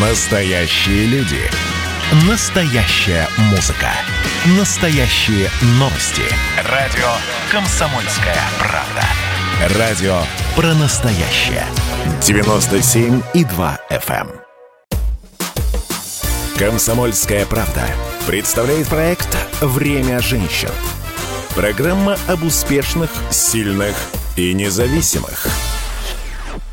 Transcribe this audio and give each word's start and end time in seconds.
Настоящие 0.00 1.06
люди. 1.06 1.40
Настоящая 2.28 3.26
музыка. 3.50 3.88
Настоящие 4.58 5.48
новости. 5.78 6.20
Радио 6.70 7.08
«Комсомольская 7.50 8.36
правда». 8.58 9.78
Радио 9.78 10.18
про 10.54 10.74
настоящее. 10.74 11.64
97,2 12.20 13.78
FM. 13.88 14.28
эм. 14.28 14.40
«Комсомольская 16.58 17.46
правда» 17.46 17.86
представляет 18.26 18.88
проект 18.88 19.34
«Время 19.62 20.20
женщин». 20.20 20.72
Программа 21.54 22.18
об 22.28 22.42
успешных, 22.44 23.10
сильных 23.30 23.96
и 24.36 24.52
независимых. 24.52 25.48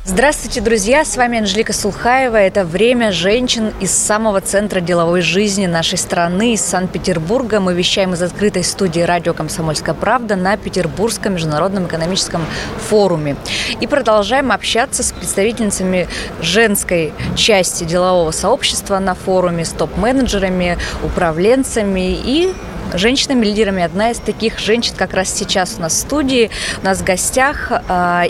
Здравствуйте, 0.05 0.59
друзья! 0.59 1.05
С 1.05 1.15
вами 1.15 1.39
Анжелика 1.39 1.71
Сулхаева. 1.71 2.35
Это 2.35 2.65
«Время 2.65 3.13
женщин» 3.13 3.71
из 3.79 3.91
самого 3.91 4.41
центра 4.41 4.81
деловой 4.81 5.21
жизни 5.21 5.65
нашей 5.65 5.97
страны, 5.97 6.55
из 6.55 6.61
Санкт-Петербурга. 6.61 7.61
Мы 7.61 7.73
вещаем 7.73 8.13
из 8.13 8.21
открытой 8.21 8.65
студии 8.65 8.99
радио 8.99 9.33
«Комсомольская 9.33 9.95
правда» 9.95 10.35
на 10.35 10.57
Петербургском 10.57 11.35
международном 11.35 11.87
экономическом 11.87 12.45
форуме. 12.79 13.37
И 13.79 13.87
продолжаем 13.87 14.51
общаться 14.51 15.03
с 15.03 15.13
представительницами 15.13 16.09
женской 16.41 17.13
части 17.37 17.85
делового 17.85 18.31
сообщества 18.31 18.99
на 18.99 19.15
форуме, 19.15 19.63
с 19.63 19.69
топ-менеджерами, 19.69 20.77
управленцами 21.01 22.11
и 22.13 22.53
женщинами-лидерами. 22.93 23.83
Одна 23.83 24.11
из 24.11 24.17
таких 24.17 24.59
женщин 24.59 24.93
как 24.95 25.13
раз 25.13 25.29
сейчас 25.29 25.75
у 25.77 25.81
нас 25.81 25.93
в 25.93 25.97
студии. 25.97 26.49
У 26.81 26.85
нас 26.85 26.99
в 26.99 27.03
гостях 27.03 27.71
э, 27.71 27.75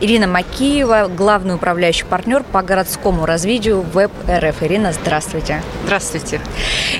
Ирина 0.01 0.27
Макиева, 0.27 1.09
главный 1.15 1.55
управляющий 1.55 2.05
партнер 2.05 2.43
по 2.43 2.61
городскому 2.61 3.25
развитию 3.25 3.81
Веб 3.93 4.11
РФ. 4.27 4.63
Ирина, 4.63 4.93
здравствуйте. 4.93 5.61
Здравствуйте. 5.85 6.41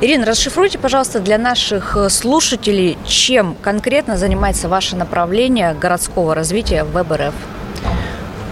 Ирина, 0.02 0.26
расшифруйте, 0.26 0.78
пожалуйста, 0.78 1.20
для 1.20 1.38
наших 1.38 1.98
слушателей, 2.10 2.98
чем 3.06 3.56
конкретно 3.62 4.18
занимается 4.18 4.68
ваше 4.68 4.96
направление 4.96 5.74
городского 5.74 6.36
развития 6.36 6.84
Веб 6.84 7.12
РФ. 7.12 7.34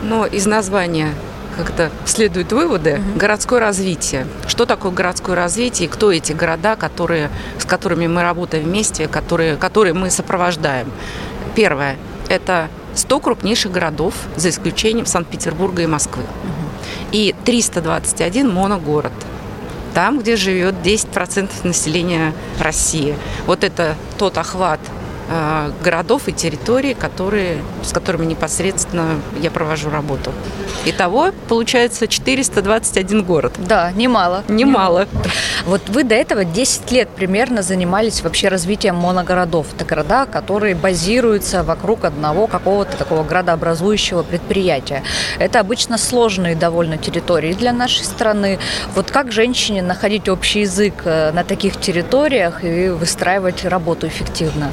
Ну, 0.03 0.25
из 0.25 0.45
названия 0.45 1.09
как-то 1.55 1.91
следуют 2.05 2.51
выводы. 2.51 2.95
Угу. 2.95 3.19
Городское 3.19 3.59
развитие. 3.59 4.27
Что 4.47 4.65
такое 4.65 4.91
городское 4.91 5.35
развитие 5.35 5.87
и 5.87 5.91
кто 5.91 6.11
эти 6.11 6.33
города, 6.33 6.75
которые, 6.75 7.29
с 7.59 7.65
которыми 7.65 8.07
мы 8.07 8.21
работаем 8.21 8.65
вместе, 8.65 9.07
которые, 9.07 9.55
которые 9.57 9.93
мы 9.93 10.09
сопровождаем? 10.09 10.91
Первое– 11.55 11.97
это 12.29 12.69
100 12.95 13.19
крупнейших 13.19 13.71
городов, 13.71 14.13
за 14.35 14.49
исключением 14.49 15.05
Санкт-Петербурга 15.05 15.81
и 15.81 15.87
Москвы. 15.87 16.23
Угу. 16.23 17.11
И 17.11 17.35
321 17.45 18.53
моногород 18.53 19.13
там, 19.93 20.19
где 20.19 20.35
живет 20.35 20.75
10% 20.83 21.49
населения 21.63 22.33
России. 22.59 23.15
Вот 23.45 23.63
это 23.63 23.95
тот 24.17 24.37
охват 24.37 24.79
городов 25.83 26.27
и 26.27 26.31
территорий, 26.31 26.93
которые, 26.93 27.63
с 27.83 27.91
которыми 27.91 28.25
непосредственно 28.25 29.19
я 29.41 29.51
провожу 29.51 29.89
работу. 29.89 30.31
Итого 30.85 31.31
получается 31.47 32.07
421 32.07 33.23
город. 33.23 33.53
Да, 33.57 33.91
немало. 33.91 34.43
Немало. 34.47 35.07
Вот 35.65 35.89
вы 35.89 36.03
до 36.03 36.15
этого 36.15 36.43
10 36.43 36.91
лет 36.91 37.09
примерно 37.09 37.61
занимались 37.61 38.21
вообще 38.21 38.47
развитием 38.47 38.95
моногородов. 38.95 39.67
Это 39.75 39.85
города, 39.85 40.25
которые 40.25 40.75
базируются 40.75 41.63
вокруг 41.63 42.05
одного 42.05 42.47
какого-то 42.47 42.97
такого 42.97 43.23
градообразующего 43.23 44.23
предприятия. 44.23 45.03
Это 45.39 45.59
обычно 45.59 45.97
сложные 45.97 46.55
довольно 46.55 46.97
территории 46.97 47.53
для 47.53 47.73
нашей 47.73 48.03
страны. 48.03 48.59
Вот 48.95 49.11
как 49.11 49.31
женщине 49.31 49.81
находить 49.81 50.29
общий 50.29 50.61
язык 50.61 50.93
э, 51.05 51.31
на 51.31 51.43
таких 51.43 51.79
территориях 51.79 52.63
и 52.63 52.89
выстраивать 52.89 53.65
работу 53.65 54.07
эффективно? 54.07 54.71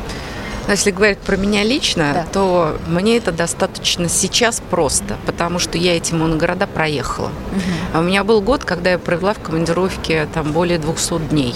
Но 0.69 0.73
если 0.73 0.91
говорить 0.91 1.17
про 1.21 1.39
меня 1.39 1.65
лично, 1.65 2.13
да. 2.13 2.27
то 2.31 2.77
мне 2.87 3.17
это 3.17 3.33
достаточно 3.33 4.07
сейчас 4.07 4.61
просто, 4.69 5.17
потому 5.25 5.59
что 5.59 5.79
я 5.79 5.97
эти 5.97 6.13
моногорода 6.13 6.67
проехала. 6.67 7.29
Угу. 7.29 7.63
А 7.95 7.99
у 8.01 8.03
меня 8.03 8.23
был 8.23 8.43
год, 8.43 8.67
когда 8.67 8.91
я 8.91 8.99
провела 8.99 9.33
в 9.33 9.39
командировке 9.39 10.29
там 10.35 10.53
более 10.53 10.79
200 10.79 11.31
дней. 11.31 11.55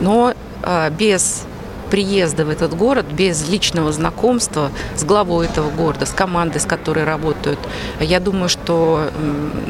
Но 0.00 0.34
а, 0.62 0.90
без 0.90 1.44
приезда 1.90 2.44
в 2.44 2.50
этот 2.50 2.76
город, 2.76 3.06
без 3.10 3.48
личного 3.48 3.90
знакомства 3.92 4.70
с 4.94 5.02
главой 5.02 5.46
этого 5.46 5.70
города, 5.70 6.04
с 6.04 6.10
командой, 6.10 6.58
с 6.58 6.66
которой 6.66 7.04
работают, 7.04 7.58
я 7.98 8.20
думаю, 8.20 8.50
что 8.50 9.10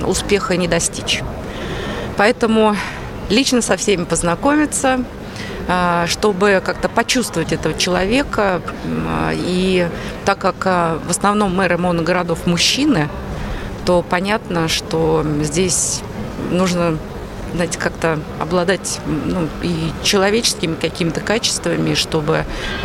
успеха 0.04 0.56
не 0.56 0.66
достичь. 0.66 1.22
Поэтому 2.16 2.74
лично 3.30 3.62
со 3.62 3.76
всеми 3.76 4.02
познакомиться, 4.02 4.94
а, 4.94 5.04
чтобы 6.06 6.62
как-то 6.64 6.88
почувствовать 6.88 7.52
этого 7.52 7.76
человека. 7.76 8.60
И 9.34 9.88
так 10.24 10.38
как 10.38 10.54
а, 10.64 11.00
в 11.04 11.10
основном 11.10 11.56
мэры 11.56 11.76
моногородов 11.76 12.46
мужчины, 12.46 13.08
то 13.84 14.04
понятно, 14.08 14.68
что 14.68 15.24
здесь 15.42 16.02
нужно 16.50 16.98
знаете, 17.56 17.78
как-то 17.78 18.18
обладать 18.38 19.00
ну, 19.06 19.48
и 19.62 19.90
человеческими 20.02 20.74
какими-то 20.74 21.20
качествами, 21.20 21.94
чтобы 21.94 22.44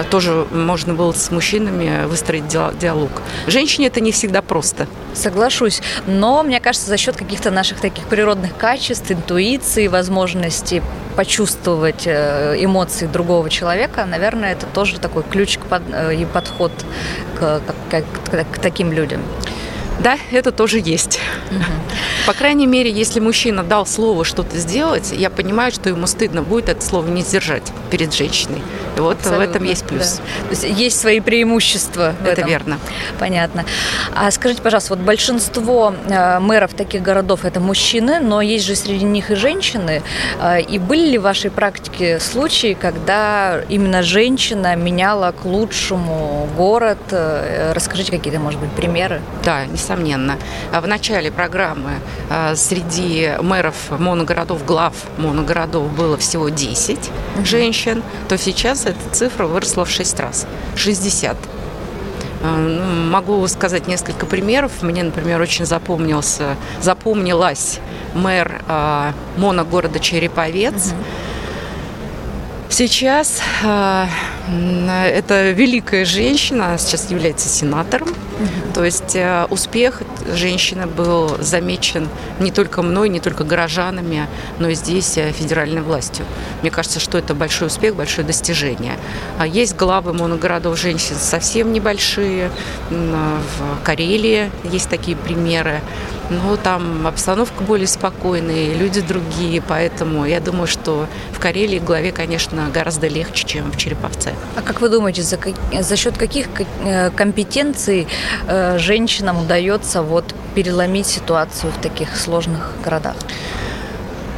тоже 0.09 0.47
можно 0.51 0.93
было 0.93 1.11
с 1.11 1.31
мужчинами 1.31 2.05
выстроить 2.05 2.47
диалог. 2.47 3.11
Женщине 3.47 3.87
это 3.87 4.01
не 4.01 4.11
всегда 4.11 4.41
просто. 4.41 4.87
Соглашусь. 5.13 5.81
Но, 6.07 6.43
мне 6.43 6.59
кажется, 6.59 6.87
за 6.87 6.97
счет 6.97 7.15
каких-то 7.15 7.51
наших 7.51 7.79
таких 7.79 8.05
природных 8.05 8.55
качеств, 8.57 9.11
интуиции, 9.11 9.87
возможности 9.87 10.81
почувствовать 11.15 12.03
э, 12.05 12.55
эмоции 12.59 13.05
другого 13.05 13.49
человека, 13.49 14.05
наверное, 14.05 14.53
это 14.53 14.65
тоже 14.65 14.99
такой 14.99 15.23
ключ 15.23 15.59
э, 15.69 16.15
и 16.15 16.25
подход 16.25 16.71
к, 17.37 17.61
к, 17.89 18.03
к, 18.29 18.45
к 18.51 18.59
таким 18.59 18.91
людям. 18.91 19.21
Да, 20.03 20.17
это 20.31 20.51
тоже 20.51 20.79
есть. 20.83 21.19
Угу. 21.51 21.63
По 22.25 22.33
крайней 22.33 22.65
мере, 22.65 22.91
если 22.91 23.19
мужчина 23.19 23.63
дал 23.63 23.85
слово 23.85 24.25
что-то 24.25 24.57
сделать, 24.57 25.11
я 25.11 25.29
понимаю, 25.29 25.71
что 25.71 25.89
ему 25.89 26.07
стыдно 26.07 26.41
будет 26.41 26.69
это 26.69 26.81
слово 26.83 27.07
не 27.07 27.21
сдержать 27.21 27.71
перед 27.91 28.13
женщиной. 28.13 28.61
И 28.97 28.99
вот 28.99 29.17
Абсолютно, 29.17 29.45
в 29.45 29.49
этом 29.49 29.63
есть 29.63 29.85
плюс. 29.85 30.17
Да. 30.17 30.55
То 30.55 30.65
есть 30.65 30.79
есть 30.79 30.99
свои 30.99 31.19
преимущества. 31.19 32.15
это 32.21 32.31
этом. 32.31 32.49
верно. 32.49 32.79
Понятно. 33.19 33.65
А 34.15 34.31
скажите, 34.31 34.61
пожалуйста, 34.61 34.95
вот 34.95 35.05
большинство 35.05 35.93
э, 36.07 36.39
мэров 36.39 36.73
таких 36.73 37.01
городов 37.01 37.45
это 37.45 37.59
мужчины, 37.59 38.19
но 38.19 38.41
есть 38.41 38.65
же 38.65 38.75
среди 38.75 39.05
них 39.05 39.29
и 39.29 39.35
женщины. 39.35 40.01
Э, 40.39 40.61
и 40.61 40.79
были 40.79 41.11
ли 41.11 41.17
в 41.17 41.23
вашей 41.23 41.51
практике 41.51 42.19
случаи, 42.19 42.75
когда 42.79 43.61
именно 43.69 44.01
женщина 44.01 44.75
меняла 44.75 45.31
к 45.31 45.45
лучшему 45.45 46.49
город? 46.57 46.99
Э, 47.11 47.73
расскажите 47.73 48.11
какие-то, 48.11 48.39
может 48.39 48.59
быть, 48.59 48.71
примеры. 48.71 49.21
Да, 49.43 49.65
несомненно 49.65 49.90
несомненно. 49.91 50.37
А 50.71 50.81
в 50.81 50.87
начале 50.87 51.31
программы 51.31 51.99
а, 52.29 52.55
среди 52.55 53.31
мэров 53.41 53.75
моногородов, 53.91 54.65
глав 54.65 54.93
моногородов 55.17 55.91
было 55.93 56.17
всего 56.17 56.49
10 56.49 56.99
женщин, 57.43 58.03
то 58.29 58.37
сейчас 58.37 58.85
эта 58.85 58.99
цифра 59.11 59.47
выросла 59.47 59.85
в 59.85 59.89
6 59.89 60.19
раз. 60.19 60.47
60. 60.75 61.37
А, 62.43 62.57
ну, 62.57 63.09
могу 63.11 63.45
сказать 63.47 63.87
несколько 63.87 64.25
примеров. 64.25 64.81
Мне, 64.81 65.03
например, 65.03 65.41
очень 65.41 65.65
запомнился, 65.65 66.55
запомнилась 66.81 67.79
мэр 68.13 68.61
э, 68.67 69.11
моногорода 69.37 69.99
Череповец. 69.99 70.87
Угу. 70.87 70.95
Сейчас 72.71 73.41
э, 73.63 74.07
это 75.13 75.51
великая 75.51 76.05
женщина, 76.05 76.77
сейчас 76.79 77.11
является 77.11 77.49
сенатором. 77.49 78.07
Угу. 78.07 78.73
То 78.73 78.85
есть 78.85 79.13
э, 79.13 79.45
успех 79.49 80.01
женщины 80.33 80.87
был 80.87 81.37
замечен 81.41 82.07
не 82.39 82.49
только 82.49 82.81
мной, 82.81 83.09
не 83.09 83.19
только 83.19 83.43
горожанами, 83.43 84.25
но 84.59 84.69
и 84.69 84.75
здесь 84.75 85.17
э, 85.17 85.33
федеральной 85.33 85.81
властью. 85.81 86.23
Мне 86.61 86.71
кажется, 86.71 87.01
что 87.01 87.17
это 87.17 87.35
большой 87.35 87.67
успех, 87.67 87.97
большое 87.97 88.25
достижение. 88.25 88.93
А 89.37 89.45
есть 89.45 89.75
главы 89.75 90.13
моногородов 90.13 90.79
женщин 90.79 91.17
совсем 91.19 91.73
небольшие. 91.73 92.51
В 92.89 93.83
Карелии 93.83 94.49
есть 94.63 94.89
такие 94.89 95.17
примеры. 95.17 95.81
Но 96.31 96.55
там 96.55 97.05
обстановка 97.07 97.61
более 97.61 97.87
спокойная, 97.87 98.73
люди 98.73 99.01
другие, 99.01 99.61
поэтому 99.61 100.25
я 100.25 100.39
думаю, 100.39 100.65
что 100.65 101.07
в 101.33 101.39
Карелии 101.39 101.79
главе, 101.79 102.13
конечно, 102.13 102.69
гораздо 102.73 103.07
легче, 103.07 103.45
чем 103.45 103.69
в 103.69 103.75
Череповце. 103.75 104.33
А 104.55 104.61
как 104.61 104.79
вы 104.79 104.87
думаете, 104.87 105.23
за, 105.23 105.37
за 105.81 105.97
счет 105.97 106.17
каких 106.17 106.47
э, 106.85 107.09
компетенций 107.09 108.07
э, 108.47 108.77
женщинам 108.77 109.43
удается 109.43 110.03
вот 110.03 110.33
переломить 110.55 111.07
ситуацию 111.07 111.73
в 111.73 111.81
таких 111.81 112.15
сложных 112.15 112.75
городах? 112.81 113.15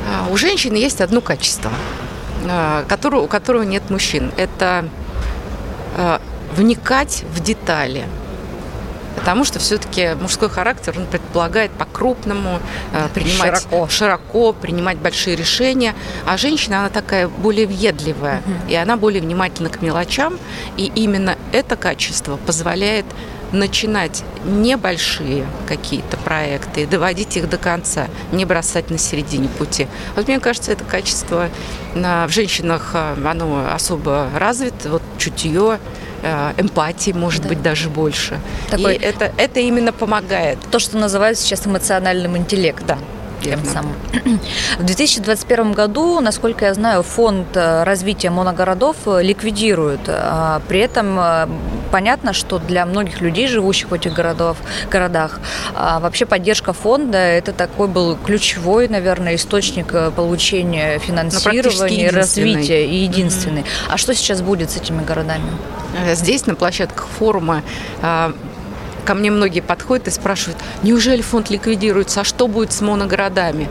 А, 0.10 0.32
у 0.32 0.38
женщин 0.38 0.74
есть 0.74 1.00
одно 1.00 1.22
качество, 1.22 1.72
э, 2.44 2.86
которого, 2.88 3.22
у 3.22 3.28
которого 3.28 3.62
нет 3.62 3.92
мужчин. 3.92 4.32
Это 4.38 4.86
вникать 6.58 7.24
в 7.36 7.40
детали– 7.44 8.06
Потому 9.24 9.46
что 9.46 9.58
все-таки 9.58 10.16
мужской 10.20 10.50
характер, 10.50 10.96
он 10.98 11.06
предполагает 11.06 11.72
по-крупному 11.72 12.60
э, 12.92 13.08
принимать 13.14 13.62
широко. 13.62 13.88
широко, 13.88 14.52
принимать 14.52 14.98
большие 14.98 15.38
решения. 15.38 15.96
А 16.26 16.36
женщина, 16.36 16.80
она 16.80 16.90
такая 16.90 17.30
более 17.30 17.66
въедливая, 17.66 18.42
угу. 18.46 18.70
и 18.70 18.76
она 18.76 18.98
более 18.98 19.22
внимательна 19.22 19.70
к 19.70 19.82
мелочам. 19.82 20.38
И 20.76 20.92
именно 20.94 21.38
это 21.54 21.78
качество 21.78 22.36
позволяет 22.36 23.06
начинать 23.54 24.24
небольшие 24.44 25.46
какие-то 25.68 26.18
проекты 26.18 26.82
и 26.84 26.86
доводить 26.86 27.38
их 27.38 27.48
до 27.50 27.58
конца, 27.58 28.08
не 28.34 28.44
бросать 28.44 28.90
на 28.90 28.98
середине 28.98 29.48
пути. 29.48 29.88
Вот 30.16 30.28
мне 30.28 30.42
кажется, 30.42 30.74
это 30.74 30.84
качество 30.84 31.50
в 31.94 32.30
женщинах, 32.30 32.92
э, 32.94 33.16
оно 33.26 33.72
особо 33.74 34.28
развито, 34.36 34.90
вот 34.90 35.02
чутье, 35.18 35.76
э, 35.76 36.03
эмпатии, 36.58 37.12
может 37.12 37.44
да. 37.44 37.50
быть, 37.50 37.62
даже 37.62 37.90
больше. 37.90 38.40
Такой... 38.70 38.96
И 38.96 39.02
это, 39.02 39.32
это 39.38 39.60
именно 39.60 39.92
помогает. 39.92 40.60
То, 40.72 40.80
что 40.80 40.98
называют 40.98 41.38
сейчас 41.38 41.68
эмоциональным 41.68 42.38
интеллектом. 42.38 43.00
Да 43.00 43.06
тем 43.44 43.66
самым. 43.66 43.94
В 44.80 44.84
2021 44.84 45.74
году, 45.74 46.20
насколько 46.20 46.66
я 46.66 46.74
знаю, 46.74 47.04
фонд 47.04 47.56
э, 47.56 47.84
развития 47.84 48.30
моногородов 48.30 48.96
э, 49.06 49.22
ликвидируют. 49.22 50.02
А 50.08 50.62
при 50.68 50.80
этом 50.80 51.20
э, 51.20 51.48
понятно, 51.92 52.34
что 52.34 52.60
для 52.60 52.86
многих 52.86 53.22
людей, 53.22 53.48
живущих 53.48 53.92
в 53.92 53.94
этих 53.94 54.14
городов, 54.14 54.58
городах, 54.90 55.40
вообще 55.74 56.26
поддержка 56.26 56.74
фонда– 56.74 57.18
это 57.18 57.54
такой 57.54 57.88
был 57.88 58.16
ключевой, 58.16 58.88
наверное, 58.88 59.36
источник 59.36 59.94
получения 60.16 60.96
ну, 60.96 61.00
финансирования, 61.00 62.10
развития 62.10 62.86
и 62.86 62.96
единственный. 62.96 63.62
Угу. 63.62 63.68
А 63.90 63.98
что 63.98 64.16
сейчас 64.16 64.42
будет 64.42 64.72
с 64.72 64.78
этими 64.78 65.04
городами? 65.04 65.46
Здесь, 66.14 66.46
на 66.46 66.56
площадках 66.56 67.08
форума, 67.08 67.64
Ко 69.06 69.16
мне 69.16 69.32
многие 69.32 69.60
подходят 69.60 70.08
и 70.08 70.12
спрашивают, 70.12 70.58
неужели 70.82 71.22
фонд 71.22 71.50
ликвидируется, 71.50 72.22
а 72.22 72.24
что 72.24 72.48
будет 72.48 72.72
с 72.72 72.80
моногородами? 72.80 73.68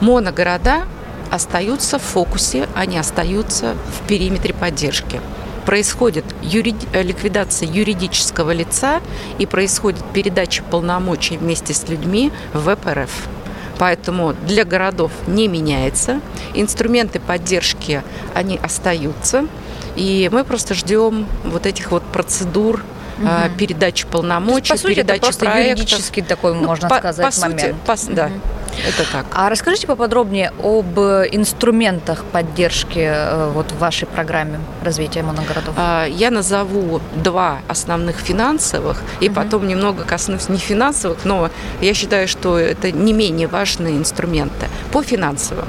Моногорода 0.00 0.86
остаются 1.30 1.98
в 1.98 2.02
фокусе, 2.02 2.68
они 2.74 2.96
остаются 2.96 3.74
в 3.74 4.06
периметре 4.06 4.54
поддержки. 4.54 5.20
Происходит 5.66 6.24
юриди... 6.42 6.86
Э, 6.92 7.02
ликвидация 7.02 7.68
юридического 7.68 8.52
лица 8.52 9.02
и 9.38 9.46
происходит 9.46 10.02
передача 10.14 10.62
полномочий 10.62 11.36
вместе 11.36 11.74
с 11.74 11.88
людьми 11.88 12.32
в 12.54 12.74
ВПРФ. 12.74 13.10
Поэтому 13.78 14.34
для 14.46 14.64
городов 14.64 15.12
не 15.26 15.46
меняется. 15.46 16.20
Инструменты 16.54 17.20
поддержки, 17.20 18.02
они 18.34 18.58
остаются. 18.62 19.46
И 19.96 20.28
мы 20.32 20.44
просто 20.44 20.74
ждем 20.74 21.26
вот 21.44 21.66
этих 21.66 21.90
вот 21.90 22.02
процедур 22.04 22.82
угу. 23.18 23.28
передачи 23.56 24.06
полномочий, 24.06 24.72
есть, 24.72 24.82
по 24.82 24.88
сути, 24.88 24.94
передачи 24.94 25.28
это 25.28 25.38
проектов. 25.38 25.78
юридический 25.78 26.22
такой, 26.22 26.54
ну, 26.54 26.66
можно 26.66 26.88
по, 26.88 26.98
сказать, 26.98 27.34
по 27.34 27.40
момент. 27.40 27.76
Сути, 27.86 28.06
по, 28.08 28.14
да. 28.14 28.30
Это 28.86 29.10
так. 29.10 29.26
А 29.32 29.48
расскажите 29.48 29.86
поподробнее 29.86 30.52
об 30.62 30.98
инструментах 30.98 32.24
поддержки 32.24 33.00
э, 33.00 33.50
вот 33.52 33.72
в 33.72 33.78
вашей 33.78 34.06
программе 34.06 34.60
развития 34.84 35.22
моногородов. 35.22 35.74
А, 35.76 36.04
я 36.06 36.30
назову 36.30 37.00
два 37.16 37.60
основных 37.66 38.16
финансовых, 38.16 39.02
и 39.20 39.28
угу. 39.28 39.36
потом 39.36 39.66
немного 39.66 40.04
коснусь 40.04 40.48
не 40.48 40.58
финансовых, 40.58 41.24
но 41.24 41.50
я 41.80 41.94
считаю, 41.94 42.28
что 42.28 42.58
это 42.58 42.92
не 42.92 43.12
менее 43.12 43.48
важные 43.48 43.96
инструменты. 43.96 44.66
По 44.92 45.02
финансовым. 45.02 45.66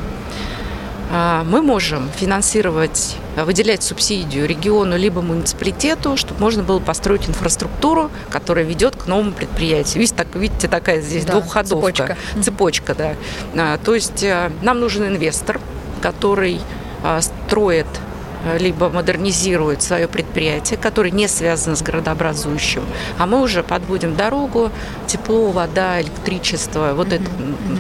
А, 1.12 1.44
мы 1.44 1.62
можем 1.62 2.10
финансировать, 2.10 3.16
выделять 3.36 3.82
субсидию 3.84 4.48
региону 4.48 4.98
либо 4.98 5.22
муниципалитету, 5.22 6.18
чтобы 6.18 6.40
можно 6.40 6.62
было 6.62 6.80
построить 6.80 7.28
инфраструктуру, 7.28 8.12
которая 8.30 8.66
ведет 8.66 8.96
к 8.96 9.08
новому 9.08 9.32
предприятию. 9.32 10.02
Видите, 10.02 10.16
так, 10.16 10.36
видите 10.36 10.68
такая 10.68 11.02
здесь 11.02 11.26
да, 11.26 11.34
двухходовка. 11.34 11.92
Цепочка. 11.92 12.18
Цепочка, 12.44 12.96
да. 12.96 13.16
А, 13.56 13.78
то 13.78 13.96
есть 13.96 14.24
э, 14.24 14.52
нам 14.62 14.80
нужен 14.80 15.08
инвестор, 15.08 15.60
который 16.02 16.60
а, 17.04 17.22
строит 17.22 17.88
Э, 17.88 18.09
либо 18.58 18.90
модернизирует 18.90 19.82
свое 19.82 20.08
предприятие, 20.08 20.78
которое 20.78 21.12
не 21.12 21.28
связано 21.28 21.76
с 21.76 21.82
городообразующим, 21.82 22.84
а 23.18 23.26
мы 23.26 23.42
уже 23.42 23.64
подводим 23.64 24.16
дорогу, 24.16 24.72
тепло, 25.08 25.52
вода, 25.52 26.02
электричество. 26.02 26.94
Вот 26.96 27.12
это 27.12 27.24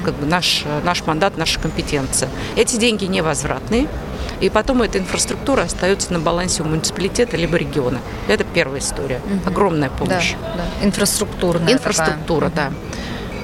как 0.04 0.16
бы 0.16 0.26
наш, 0.26 0.64
наш 0.84 1.06
мандат, 1.06 1.38
наша 1.38 1.60
компетенция. 1.60 2.30
Эти 2.56 2.76
деньги 2.76 3.06
невозвратные, 3.06 3.88
и 4.42 4.50
потом 4.50 4.82
эта 4.82 4.98
инфраструктура 5.00 5.64
остается 5.64 6.14
на 6.14 6.20
балансе 6.20 6.64
у 6.64 6.66
муниципалитета 6.66 7.36
либо 7.38 7.58
региона. 7.58 8.00
Это 8.28 8.44
первая 8.44 8.80
история. 8.80 9.22
Угу. 9.26 9.50
Огромная 9.50 9.90
помощь. 9.90 10.36
Да, 10.42 10.64
да. 10.80 10.86
Инфраструктурная. 10.86 11.74
Инфраструктура, 11.74 12.50
такая. 12.50 12.70
да. 12.70 12.76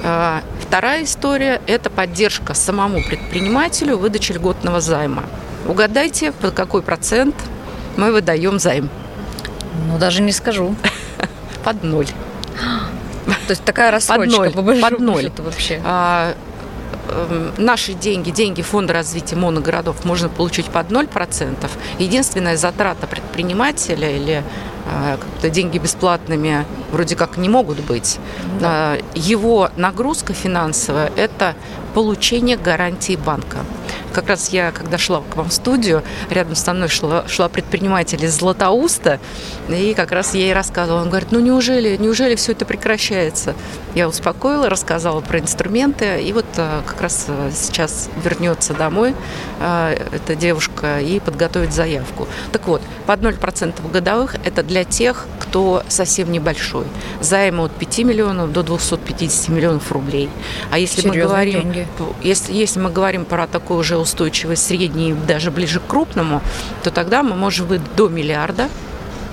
А, 0.04 0.42
вторая 0.60 1.04
история– 1.04 1.60
это 1.66 1.90
поддержка 1.90 2.54
самому 2.54 3.02
предпринимателю 3.02 3.98
выдачи 3.98 4.32
льготного 4.32 4.80
займа. 4.80 5.24
Угадайте, 5.68 6.32
под 6.32 6.54
какой 6.54 6.82
процент 6.82 7.34
мы 7.96 8.12
выдаем 8.12 8.58
займ? 8.58 8.88
Ну, 9.88 9.98
даже 9.98 10.22
не 10.22 10.32
скажу. 10.32 10.74
Под 11.64 11.82
ноль. 11.82 12.06
То 13.46 13.50
есть 13.50 13.64
такая 13.64 13.90
рассрочка, 13.90 14.50
под 14.50 14.64
ноль. 14.64 14.80
Под 14.80 15.00
ноль. 15.00 15.32
вообще. 15.38 15.80
А, 15.84 16.34
э, 17.08 17.50
наши 17.58 17.92
деньги, 17.92 18.30
деньги 18.30 18.62
Фонда 18.62 18.92
развития 18.92 19.36
моногородов 19.36 20.04
можно 20.04 20.28
получить 20.28 20.66
под 20.66 20.90
0%. 20.90 21.70
Единственная 21.98 22.56
затрата 22.56 23.06
предпринимателя 23.06 24.10
или 24.10 24.44
а, 24.86 25.16
как-то 25.16 25.50
деньги 25.50 25.78
бесплатными 25.78 26.64
вроде 26.92 27.16
как 27.16 27.36
не 27.36 27.48
могут 27.48 27.80
быть. 27.80 28.18
Да. 28.60 28.96
Его 29.14 29.70
нагрузка 29.76 30.32
финансовая– 30.32 31.10
это 31.16 31.54
получение 31.94 32.56
гарантии 32.56 33.16
банка. 33.16 33.58
Как 34.12 34.28
раз 34.28 34.50
я, 34.50 34.72
когда 34.72 34.98
шла 34.98 35.22
к 35.22 35.36
вам 35.36 35.48
в 35.48 35.52
студию, 35.52 36.02
рядом 36.30 36.54
со 36.54 36.72
мной 36.72 36.88
шла, 36.88 37.26
шла 37.28 37.48
предприниматель 37.48 38.24
из 38.24 38.36
Златоуста, 38.36 39.20
и 39.68 39.94
как 39.94 40.12
раз 40.12 40.34
я 40.34 40.40
ей 40.42 40.52
рассказывала. 40.52 41.02
Он 41.02 41.08
говорит, 41.08 41.32
ну 41.32 41.40
неужели, 41.40 41.96
неужели 41.96 42.34
все 42.36 42.52
это 42.52 42.64
прекращается? 42.64 43.54
Я 43.94 44.08
успокоила, 44.08 44.68
рассказала 44.68 45.20
про 45.20 45.38
инструменты, 45.38 46.20
и 46.22 46.32
вот 46.32 46.46
а, 46.56 46.82
как 46.86 47.00
раз 47.00 47.26
а, 47.28 47.50
сейчас 47.50 48.10
вернется 48.22 48.74
домой 48.74 49.14
а, 49.60 49.92
эта 49.92 50.34
девушка 50.34 51.00
и 51.00 51.20
подготовит 51.20 51.72
заявку. 51.72 52.28
Так 52.52 52.66
вот, 52.66 52.82
под 53.06 53.20
0% 53.20 53.90
годовых 53.90 54.36
это 54.44 54.62
для 54.62 54.84
тех, 54.84 55.26
кто 55.40 55.82
совсем 55.88 56.30
небольшой. 56.30 56.84
Займы 57.20 57.64
от 57.64 57.72
5 57.72 57.98
миллионов 58.00 58.52
до 58.52 58.62
250 58.62 59.48
миллионов 59.48 59.90
рублей. 59.92 60.28
А 60.70 60.78
если 60.78 61.00
Серьезные 61.00 61.22
мы 61.22 61.28
говорим, 61.28 61.60
деньги. 61.62 61.86
если, 62.22 62.52
если 62.52 62.80
мы 62.80 62.90
говорим 62.90 63.24
про 63.24 63.46
такой 63.76 63.80
уже 63.80 63.96
устойчивый, 63.96 64.56
средний, 64.56 65.12
даже 65.12 65.50
ближе 65.50 65.80
к 65.80 65.86
крупному, 65.86 66.40
то 66.82 66.90
тогда 66.90 67.22
мы 67.22 67.36
можем 67.36 67.66
выйти 67.66 67.84
до 67.96 68.08
миллиарда 68.08 68.68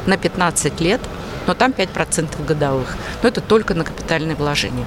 на 0.06 0.18
15 0.18 0.82
лет, 0.82 1.02
но 1.48 1.54
там 1.54 1.72
5% 1.72 2.46
годовых. 2.46 2.98
Но 3.22 3.30
это 3.30 3.42
только 3.42 3.74
на 3.74 3.84
капитальные 3.84 4.36
вложения. 4.36 4.86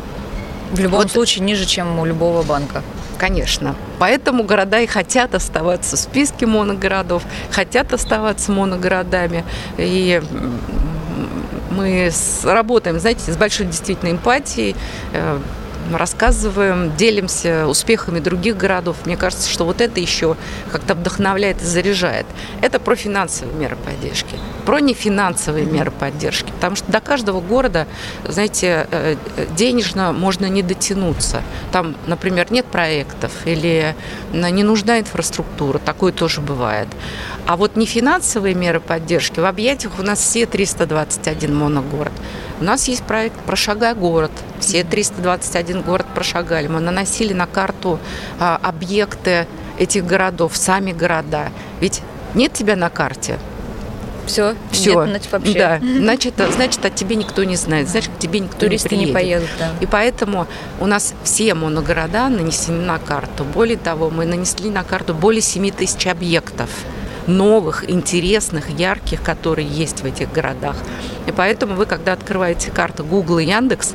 В 0.72 0.80
любом 0.80 1.02
вот. 1.02 1.12
случае 1.12 1.44
ниже, 1.44 1.64
чем 1.64 1.98
у 1.98 2.06
любого 2.06 2.42
банка. 2.42 2.82
Конечно. 3.18 3.74
Поэтому 3.98 4.44
города 4.44 4.80
и 4.80 4.86
хотят 4.86 5.34
оставаться 5.34 5.96
в 5.96 5.98
списке 5.98 6.46
моногородов, 6.46 7.22
хотят 7.50 7.92
оставаться 7.92 8.52
моногородами. 8.52 9.44
И 9.78 10.20
мы 11.70 12.10
работаем, 12.44 13.00
знаете, 13.00 13.32
с 13.32 13.36
большой 13.36 13.66
действительно 13.66 14.10
эмпатией 14.10 14.74
э, 15.12 15.38
рассказываем, 15.94 16.96
делимся 16.96 17.66
успехами 17.66 18.20
других 18.20 18.56
городов. 18.56 18.96
Мне 19.04 19.16
кажется, 19.16 19.50
что 19.50 19.64
вот 19.64 19.80
это 19.80 20.00
еще 20.00 20.36
как-то 20.72 20.94
вдохновляет 20.94 21.62
и 21.62 21.64
заряжает. 21.64 22.26
Это 22.62 22.78
про 22.78 22.96
финансовые 22.96 23.56
меры 23.56 23.76
поддержки, 23.76 24.36
про 24.64 24.80
нефинансовые 24.80 25.66
меры 25.66 25.90
поддержки. 25.90 26.50
Потому 26.52 26.76
что 26.76 26.90
до 26.90 27.00
каждого 27.00 27.40
города, 27.40 27.86
знаете, 28.26 28.86
э, 28.90 29.16
денежно 29.56 30.12
можно 30.12 30.46
не 30.46 30.62
дотянуться. 30.62 31.42
Там, 31.72 31.96
например, 32.06 32.50
нет 32.50 32.66
проектов 32.66 33.32
или 33.44 33.94
не 34.32 34.62
нужна 34.62 35.00
инфраструктура. 35.00 35.78
Такое 35.78 36.12
тоже 36.12 36.40
бывает. 36.40 36.88
А 37.46 37.56
вот 37.56 37.76
нефинансовые 37.76 38.54
меры 38.54 38.80
поддержки, 38.80 39.38
в 39.38 39.44
объятиях 39.44 39.92
у 39.98 40.02
нас 40.02 40.18
все 40.18 40.46
321 40.46 41.54
моногород. 41.54 42.12
У 42.58 42.64
нас 42.64 42.88
есть 42.88 43.04
проект 43.04 43.38
«Прошагай 43.40 43.94
город». 43.94 44.30
Все 44.60 44.82
321 44.82 45.75
город 45.82 46.06
прошагали. 46.14 46.66
Мы 46.66 46.80
наносили 46.80 47.32
на 47.32 47.46
карту 47.46 47.98
а, 48.38 48.58
объекты 48.62 49.46
этих 49.78 50.06
городов, 50.06 50.56
сами 50.56 50.92
города. 50.92 51.48
Ведь 51.80 52.02
нет 52.34 52.52
тебя 52.52 52.76
на 52.76 52.90
карте, 52.90 53.38
все, 54.26 54.56
все, 54.72 55.04
нет, 55.04 55.08
значит, 55.08 55.32
вообще. 55.32 55.58
Да, 55.58 55.80
значит, 55.98 56.34
значит, 56.52 56.84
о 56.84 56.90
тебе 56.90 57.16
никто 57.16 57.44
не 57.44 57.56
знает, 57.56 57.88
значит, 57.88 58.10
к 58.14 58.18
тебе 58.18 58.40
никто 58.40 58.58
Туристы 58.58 58.96
не 58.96 59.06
приедет. 59.06 59.08
не 59.08 59.14
поедут, 59.14 59.50
да. 59.58 59.70
И 59.80 59.86
поэтому 59.86 60.46
у 60.80 60.86
нас 60.86 61.14
все 61.22 61.54
моногорода 61.54 62.28
нанесены 62.28 62.84
на 62.84 62.98
карту. 62.98 63.44
Более 63.44 63.78
того, 63.78 64.10
мы 64.10 64.26
нанесли 64.26 64.68
на 64.68 64.82
карту 64.84 65.14
более 65.14 65.42
7 65.42 65.70
тысяч 65.70 66.06
объектов 66.06 66.68
новых, 67.26 67.88
интересных, 67.90 68.70
ярких, 68.70 69.22
которые 69.22 69.66
есть 69.66 70.02
в 70.02 70.04
этих 70.04 70.32
городах. 70.32 70.76
И 71.26 71.32
поэтому 71.32 71.74
вы, 71.74 71.86
когда 71.86 72.12
открываете 72.12 72.70
карту 72.70 73.04
Google 73.04 73.38
и 73.40 73.46
Яндекс, 73.46 73.94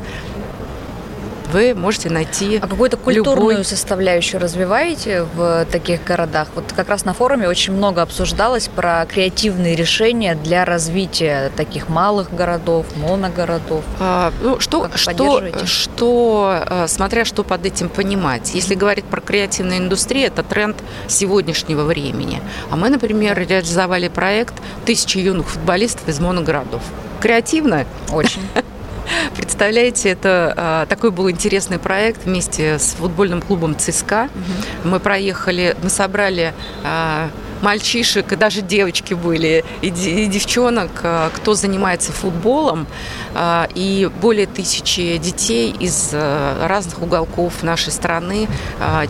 вы 1.51 1.74
можете 1.75 2.10
найти 2.10 2.60
А 2.62 2.67
какую-то 2.67 2.98
культурную 2.98 3.51
любой... 3.51 3.65
составляющую 3.65 4.39
развиваете 4.41 5.24
в 5.24 5.65
таких 5.72 6.03
городах? 6.03 6.48
Вот 6.55 6.65
как 6.75 6.89
раз 6.89 7.05
на 7.05 7.13
форуме 7.13 7.48
очень 7.48 7.74
много 7.74 8.01
обсуждалось 8.01 8.67
про 8.67 9.05
креативные 9.05 9.75
решения 9.75 10.36
для 10.36 10.65
развития 10.65 11.51
таких 11.55 11.89
малых 11.89 12.34
городов, 12.34 12.86
моногородов. 12.96 13.84
А, 14.00 14.31
ну, 14.41 14.60
что, 14.60 14.89
что, 14.96 15.43
что, 15.65 16.63
э, 16.70 16.88
смотря 16.88 17.25
что 17.25 17.43
под 17.43 17.65
этим 17.65 17.89
понимать. 17.89 18.53
Если 18.53 18.75
говорить 18.75 19.05
про 19.05 19.22
креативную 19.22 19.79
индустрию, 19.79 20.27
это 20.27 20.43
тренд 20.43 20.77
сегодняшнего 21.08 21.84
времени. 21.84 22.41
А 22.70 22.75
мы, 22.75 22.89
например, 22.89 23.38
реализовали 23.38 24.08
проект 24.08 24.53
«Тысячи 24.86 25.17
юных 25.17 25.50
футболистов 25.50 26.08
из 26.08 26.20
моногородов». 26.20 26.81
Креативно? 27.20 27.86
Очень. 28.12 28.41
Представляете, 29.36 30.10
это 30.10 30.53
а, 30.55 30.86
такой 30.86 31.12
был 31.12 31.29
интересный 31.29 31.79
проект 31.79 32.25
вместе 32.25 32.79
с 32.79 32.93
футбольным 32.93 33.41
клубом 33.41 33.77
ЦСКА. 33.77 34.29
Угу. 34.34 34.89
Мы 34.89 35.00
проехали, 35.00 35.75
мы 35.81 35.89
собрали 35.89 36.53
а, 36.84 37.29
мальчишек, 37.62 38.32
и 38.34 38.36
даже 38.36 38.62
девочки 38.62 39.13
были, 39.13 39.63
и, 39.82 39.88
и 39.88 40.27
девчонок, 40.27 40.91
а, 41.03 41.30
кто 41.34 41.53
занимается 41.53 42.12
футболом, 42.12 42.88
а, 43.34 43.68
и 43.75 44.10
более 44.22 44.48
тысячи 44.48 45.18
детей 45.18 45.74
из 45.80 46.10
а, 46.13 46.68
разных 46.68 47.01
уголков 47.01 47.63
нашей 47.63 47.91
страны. 47.91 48.48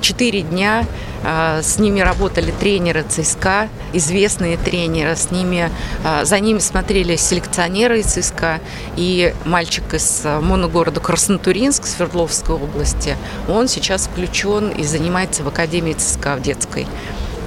Четыре 0.02 0.42
дня 0.42 0.86
с 1.24 1.78
ними 1.78 2.00
работали 2.00 2.52
тренеры 2.52 3.04
ЦСКА, 3.08 3.70
известные 3.94 4.58
тренеры, 4.58 5.16
с 5.16 5.32
ними, 5.32 5.70
за 6.24 6.40
ними 6.40 6.60
смотрели 6.60 7.16
селекционеры 7.16 8.00
из 8.00 8.08
ЦСКА, 8.08 8.60
и 8.96 9.34
мальчик 9.46 9.94
из 9.94 10.24
моногорода 10.24 11.00
Краснотуринск, 11.00 11.86
Свердловской 11.86 12.56
области, 12.56 13.16
он 13.48 13.68
сейчас 13.68 14.08
включен 14.08 14.70
и 14.70 14.84
занимается 14.84 15.44
в 15.44 15.48
Академии 15.48 15.94
ЦСКА 15.94 16.36
в 16.36 16.42
детской. 16.42 16.88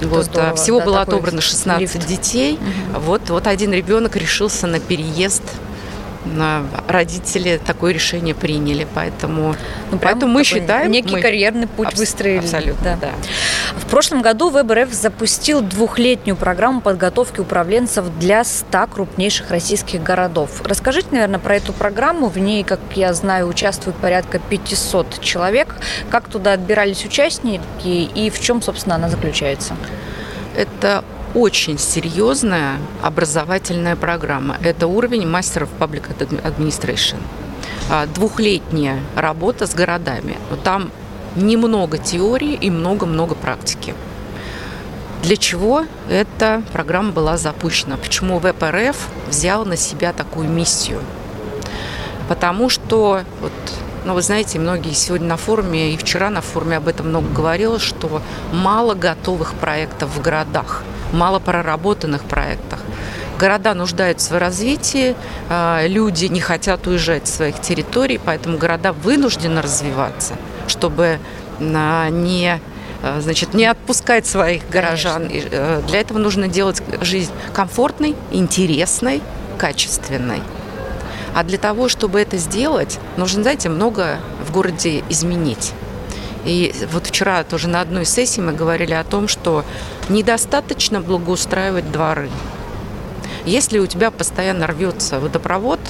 Вот, 0.02 0.24
здорово, 0.26 0.56
всего 0.56 0.80
да, 0.80 0.84
было 0.86 1.00
отобрано 1.02 1.40
16 1.40 1.80
лифт. 1.80 2.06
детей. 2.06 2.54
Угу. 2.54 3.00
Вот, 3.00 3.30
вот 3.30 3.46
один 3.46 3.72
ребенок 3.72 4.16
решился 4.16 4.66
на 4.66 4.80
переезд 4.80 5.42
родители 6.88 7.60
такое 7.64 7.92
решение 7.92 8.34
приняли, 8.34 8.86
поэтому, 8.94 9.54
ну, 9.90 9.98
поэтому 9.98 10.32
мы 10.32 10.44
считаем... 10.44 10.90
Некий 10.90 11.16
мы... 11.16 11.20
карьерный 11.20 11.66
путь 11.66 11.88
абс- 11.88 11.98
выстроили. 11.98 12.38
Абсолютно, 12.38 12.98
да. 13.00 13.08
да. 13.08 13.10
В 13.78 13.86
прошлом 13.86 14.22
году 14.22 14.50
ВБРФ 14.50 14.92
запустил 14.92 15.60
двухлетнюю 15.60 16.36
программу 16.36 16.80
подготовки 16.80 17.40
управленцев 17.40 18.06
для 18.18 18.44
100 18.44 18.86
крупнейших 18.88 19.50
российских 19.50 20.02
городов. 20.02 20.62
Расскажите, 20.64 21.08
наверное, 21.10 21.38
про 21.38 21.56
эту 21.56 21.72
программу. 21.72 22.28
В 22.28 22.38
ней, 22.38 22.64
как 22.64 22.80
я 22.94 23.12
знаю, 23.12 23.46
участвует 23.48 23.96
порядка 23.96 24.38
500 24.38 25.20
человек. 25.20 25.76
Как 26.10 26.28
туда 26.28 26.52
отбирались 26.52 27.04
участники 27.04 27.62
и 27.84 28.30
в 28.30 28.40
чем, 28.40 28.62
собственно, 28.62 28.94
она 28.96 29.08
заключается? 29.08 29.76
Это 30.56 31.04
очень 31.34 31.78
серьезная 31.78 32.78
образовательная 33.02 33.96
программа. 33.96 34.56
Это 34.62 34.86
уровень 34.86 35.26
мастеров 35.26 35.68
Public 35.78 36.16
Administration. 36.16 37.16
Двухлетняя 38.14 39.00
работа 39.16 39.66
с 39.66 39.74
городами. 39.74 40.38
Там 40.62 40.90
немного 41.34 41.98
теории 41.98 42.54
и 42.54 42.70
много-много 42.70 43.34
практики. 43.34 43.94
Для 45.22 45.36
чего 45.36 45.84
эта 46.08 46.62
программа 46.72 47.10
была 47.10 47.36
запущена? 47.36 47.96
Почему 47.96 48.38
ВПРФ 48.38 48.96
взял 49.28 49.64
на 49.64 49.76
себя 49.76 50.12
такую 50.12 50.48
миссию? 50.48 51.00
Потому 52.28 52.68
что, 52.68 53.22
вот, 53.40 53.52
ну, 54.04 54.14
вы 54.14 54.22
знаете, 54.22 54.58
многие 54.58 54.92
сегодня 54.92 55.26
на 55.28 55.36
форуме 55.36 55.92
и 55.92 55.96
вчера 55.96 56.30
на 56.30 56.42
форуме 56.42 56.76
об 56.76 56.88
этом 56.88 57.08
много 57.08 57.28
говорилось, 57.28 57.82
что 57.82 58.22
мало 58.52 58.94
готовых 58.94 59.54
проектов 59.54 60.10
в 60.14 60.22
городах– 60.22 60.84
мало 61.14 61.38
проработанных 61.38 62.24
проектах. 62.24 62.80
Города 63.38 63.74
нуждаются 63.74 64.34
в 64.34 64.38
развитии, 64.38 65.16
а, 65.48 65.86
люди 65.86 66.26
не 66.26 66.40
хотят 66.40 66.86
уезжать 66.86 67.26
с 67.26 67.34
своих 67.34 67.60
территорий, 67.60 68.20
поэтому 68.24 68.58
города 68.58 68.92
вынуждены 68.92 69.60
развиваться, 69.60 70.34
чтобы 70.68 71.18
а, 71.60 72.08
не 72.10 72.60
а, 73.02 73.20
значит, 73.20 73.52
не 73.52 73.66
отпускать 73.66 74.26
своих 74.26 74.68
горожан. 74.70 75.26
Конечно. 75.28 75.48
Э, 75.52 75.82
для 75.86 76.00
этого 76.00 76.18
нужно 76.18 76.48
делать 76.48 76.82
жизнь 77.02 77.32
комфортной, 77.52 78.16
интересной, 78.32 79.20
качественной. 79.58 80.40
А 81.34 81.42
для 81.42 81.58
того, 81.58 81.88
чтобы 81.90 82.20
это 82.20 82.38
сделать, 82.38 82.98
нужно, 83.18 83.42
знаете, 83.42 83.68
много 83.68 84.20
в 84.46 84.52
городе 84.52 85.02
изменить. 85.10 85.72
И 86.44 86.74
вот 86.92 87.06
вчера 87.06 87.42
тоже 87.44 87.68
на 87.68 87.80
одной 87.80 88.04
сессии 88.04 88.40
мы 88.40 88.52
говорили 88.52 88.92
о 88.92 89.04
том, 89.04 89.28
что 89.28 89.64
недостаточно 90.08 91.00
благоустраивать 91.00 91.90
дворы. 91.90 92.30
Если 93.44 93.78
у 93.78 93.86
тебя 93.86 94.10
постоянно 94.10 94.66
рвется 94.66 95.20
водопровод, 95.20 95.80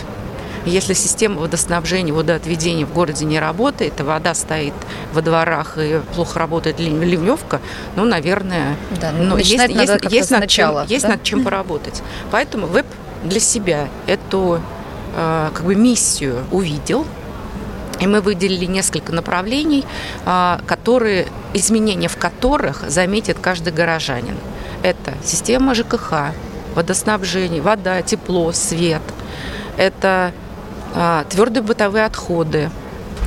если 0.67 0.95
система 0.95 1.41
водоснабжения, 1.41 2.13
водоотведения 2.13 2.87
в 2.87 2.93
городе 2.93 3.25
не 3.25 3.39
работает, 3.39 4.01
и 4.01 4.03
вода 4.03 4.35
стоит 4.35 4.73
во 5.13 5.21
дворах 5.21 5.77
и 5.79 6.01
плохо 6.15 6.39
работает 6.39 6.81
ливневка, 6.81 7.61
ну, 7.97 8.05
наверное, 8.05 8.77
да, 9.01 9.13
ну, 9.13 9.37
есть, 9.37 9.51
есть, 9.53 10.11
есть, 10.11 10.31
над 10.31 10.49
чем, 10.49 10.85
есть 10.87 11.03
да? 11.03 11.11
над 11.11 11.23
чем 11.23 11.45
поработать. 11.45 12.03
Поэтому 12.31 12.67
веб 12.67 12.87
для 13.25 13.41
себя 13.41 13.89
эту 14.07 14.61
э, 15.17 15.51
как 15.53 15.65
бы 15.65 15.75
миссию 15.75 16.45
увидел, 16.51 17.07
и 18.01 18.07
мы 18.07 18.21
выделили 18.21 18.65
несколько 18.67 19.13
направлений, 19.13 19.85
а, 20.25 20.61
которые, 20.67 21.29
изменения 21.53 22.09
в 22.09 22.17
которых 22.17 22.89
заметит 22.89 23.39
каждый 23.41 23.73
горожанин. 23.73 24.37
Это 24.83 25.15
система 25.25 25.75
ЖКХ, 25.75 26.35
водоснабжение, 26.75 27.63
вода, 27.63 28.03
тепло, 28.03 28.53
свет. 28.53 29.03
Это 29.77 30.33
а, 30.95 31.25
твердые 31.25 31.63
бытовые 31.63 32.05
отходы, 32.05 32.71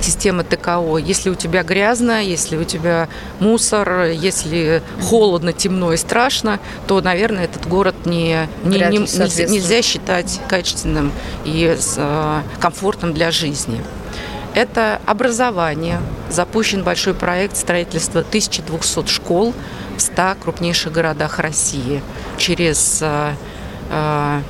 система 0.01 0.43
ТКО. 0.43 0.97
Если 0.97 1.29
у 1.29 1.35
тебя 1.35 1.63
грязно, 1.63 2.23
если 2.23 2.57
у 2.57 2.63
тебя 2.63 3.09
мусор, 3.39 4.03
если 4.03 4.81
холодно, 5.01 5.53
темно 5.53 5.93
и 5.93 5.97
страшно, 5.97 6.59
то, 6.87 7.01
наверное, 7.01 7.45
этот 7.45 7.67
город 7.67 7.95
не, 8.05 8.47
не, 8.63 8.79
не 8.79 8.97
нельзя, 8.99 9.45
нельзя 9.45 9.81
считать 9.81 10.39
качественным 10.47 11.11
и 11.45 11.75
э, 11.97 12.41
комфортным 12.59 13.13
для 13.13 13.31
жизни. 13.31 13.81
Это 14.57 14.99
образование. 15.05 15.99
Запущен 16.31 16.81
большой 16.81 17.13
проект 17.13 17.55
строительства 17.57 18.21
1200 18.21 19.07
школ 19.07 19.53
в 19.95 20.01
100 20.01 20.37
крупнейших 20.41 20.91
городах 20.91 21.37
России. 21.37 22.01
Через 22.39 22.97
э, 23.03 23.33
э, 23.91 24.41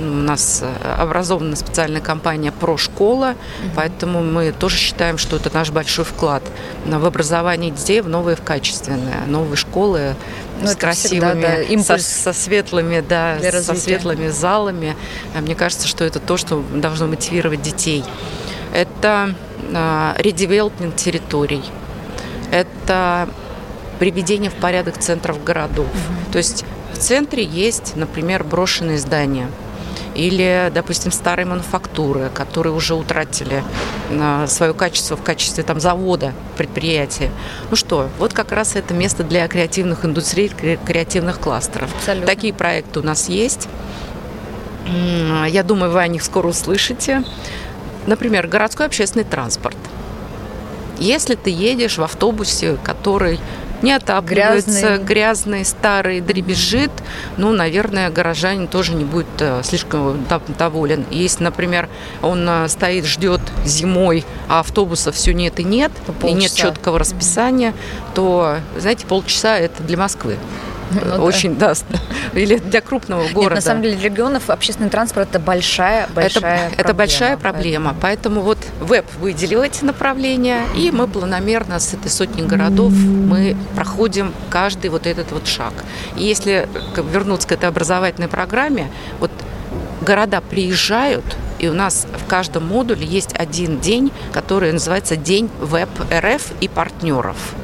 у 0.00 0.02
нас 0.02 0.64
образована 0.98 1.54
специальная 1.54 2.00
компания 2.00 2.50
«Прошкола», 2.50 3.36
угу. 3.36 3.70
поэтому 3.76 4.20
мы 4.20 4.50
тоже 4.50 4.78
считаем, 4.78 5.16
что 5.16 5.36
это 5.36 5.48
наш 5.54 5.70
большой 5.70 6.04
вклад 6.04 6.42
в 6.84 7.06
образование 7.06 7.70
детей 7.70 8.00
в 8.00 8.08
новые 8.08 8.34
в 8.34 8.42
качественные, 8.42 9.26
новые 9.28 9.56
школы 9.56 10.16
ну, 10.60 10.66
с 10.66 10.74
красивыми, 10.74 11.40
всегда, 11.40 11.94
да, 11.94 11.98
со, 11.98 11.98
со 11.98 12.32
светлыми, 12.32 13.00
да, 13.00 13.38
со 13.62 13.74
светлыми 13.74 14.26
залами. 14.26 14.96
Мне 15.40 15.54
кажется, 15.54 15.86
что 15.86 16.02
это 16.02 16.18
то, 16.18 16.36
что 16.36 16.64
должно 16.74 17.06
мотивировать 17.06 17.62
детей. 17.62 18.02
Это 18.72 19.34
редевелопмент 20.18 20.96
территорий, 20.96 21.62
это 22.50 23.28
приведение 23.98 24.50
в 24.50 24.54
порядок 24.54 24.98
центров 24.98 25.42
городов. 25.42 25.86
Угу. 25.86 26.32
То 26.32 26.38
есть 26.38 26.64
в 26.92 26.98
центре 26.98 27.42
есть, 27.44 27.96
например, 27.96 28.44
брошенные 28.44 28.98
здания 28.98 29.48
или, 30.14 30.70
допустим, 30.74 31.12
старые 31.12 31.46
мануфактуры, 31.46 32.30
которые 32.32 32.72
уже 32.72 32.94
утратили 32.94 33.62
свое 34.46 34.72
качество 34.72 35.16
в 35.16 35.22
качестве 35.22 35.62
там, 35.62 35.78
завода, 35.80 36.32
предприятия. 36.56 37.30
Ну 37.70 37.76
что, 37.76 38.08
вот 38.18 38.32
как 38.32 38.52
раз 38.52 38.76
это 38.76 38.94
место 38.94 39.24
для 39.24 39.46
креативных 39.48 40.04
индустрий, 40.04 40.48
креативных 40.48 41.38
кластеров. 41.38 41.94
Абсолютно. 41.96 42.26
Такие 42.26 42.54
проекты 42.54 43.00
у 43.00 43.02
нас 43.02 43.28
есть. 43.28 43.68
Я 45.48 45.62
думаю, 45.62 45.90
вы 45.92 46.00
о 46.00 46.08
них 46.08 46.22
скоро 46.22 46.48
услышите. 46.48 47.24
Например, 48.06 48.46
городской 48.46 48.86
общественный 48.86 49.24
транспорт. 49.24 49.76
Если 50.98 51.34
ты 51.34 51.50
едешь 51.50 51.98
в 51.98 52.02
автобусе, 52.02 52.78
который 52.82 53.38
не 53.82 53.92
отапливается, 53.92 54.70
грязный, 54.70 55.04
грязный 55.04 55.64
старый, 55.64 56.20
дребезжит, 56.20 56.90
ну, 57.36 57.52
наверное, 57.52 58.10
горожанин 58.10 58.68
тоже 58.68 58.94
не 58.94 59.04
будет 59.04 59.26
э, 59.40 59.60
слишком 59.64 60.24
доволен. 60.58 61.04
Если, 61.10 61.44
например, 61.44 61.88
он 62.22 62.48
э, 62.48 62.68
стоит, 62.68 63.04
ждет 63.04 63.40
зимой, 63.64 64.24
а 64.48 64.60
автобуса 64.60 65.12
все 65.12 65.34
нет 65.34 65.60
и 65.60 65.64
нет, 65.64 65.92
и 66.22 66.32
нет 66.32 66.52
четкого 66.54 66.98
расписания, 66.98 67.74
то, 68.14 68.58
знаете, 68.78 69.06
полчаса 69.06 69.58
это 69.58 69.82
для 69.82 69.98
Москвы. 69.98 70.38
Ну, 70.90 71.24
очень 71.24 71.56
да. 71.56 71.68
даст. 71.68 71.84
Или 72.34 72.56
для 72.58 72.80
крупного 72.80 73.22
города. 73.28 73.40
Нет, 73.40 73.54
на 73.54 73.60
самом 73.60 73.82
деле 73.82 73.96
для 73.96 74.08
регионов 74.08 74.50
общественный 74.50 74.90
транспорт 74.90 75.28
это 75.30 75.38
большая, 75.38 76.08
большая 76.14 76.26
это, 76.26 76.40
проблема. 76.40 76.74
Это 76.78 76.94
большая 76.94 77.36
проблема. 77.36 77.96
Поэтому. 78.00 78.40
вот 78.40 78.58
веб 78.80 79.06
выделил 79.20 79.62
эти 79.62 79.84
направления, 79.84 80.62
и 80.76 80.90
мы 80.90 81.08
планомерно 81.08 81.78
с 81.78 81.94
этой 81.94 82.10
сотни 82.10 82.42
городов 82.42 82.92
мы 82.92 83.56
проходим 83.74 84.32
каждый 84.50 84.90
вот 84.90 85.06
этот 85.06 85.32
вот 85.32 85.46
шаг. 85.46 85.72
И 86.16 86.24
если 86.24 86.68
вернуться 86.96 87.48
к 87.48 87.52
этой 87.52 87.68
образовательной 87.68 88.28
программе, 88.28 88.90
вот 89.20 89.30
города 90.02 90.40
приезжают, 90.40 91.24
и 91.58 91.68
у 91.68 91.72
нас 91.72 92.06
в 92.12 92.26
каждом 92.28 92.66
модуле 92.66 93.06
есть 93.06 93.34
один 93.34 93.80
день, 93.80 94.12
который 94.32 94.72
называется 94.72 95.16
День 95.16 95.50
веб 95.60 95.88
РФ 96.12 96.52
и 96.60 96.68
партнеров. 96.68 97.54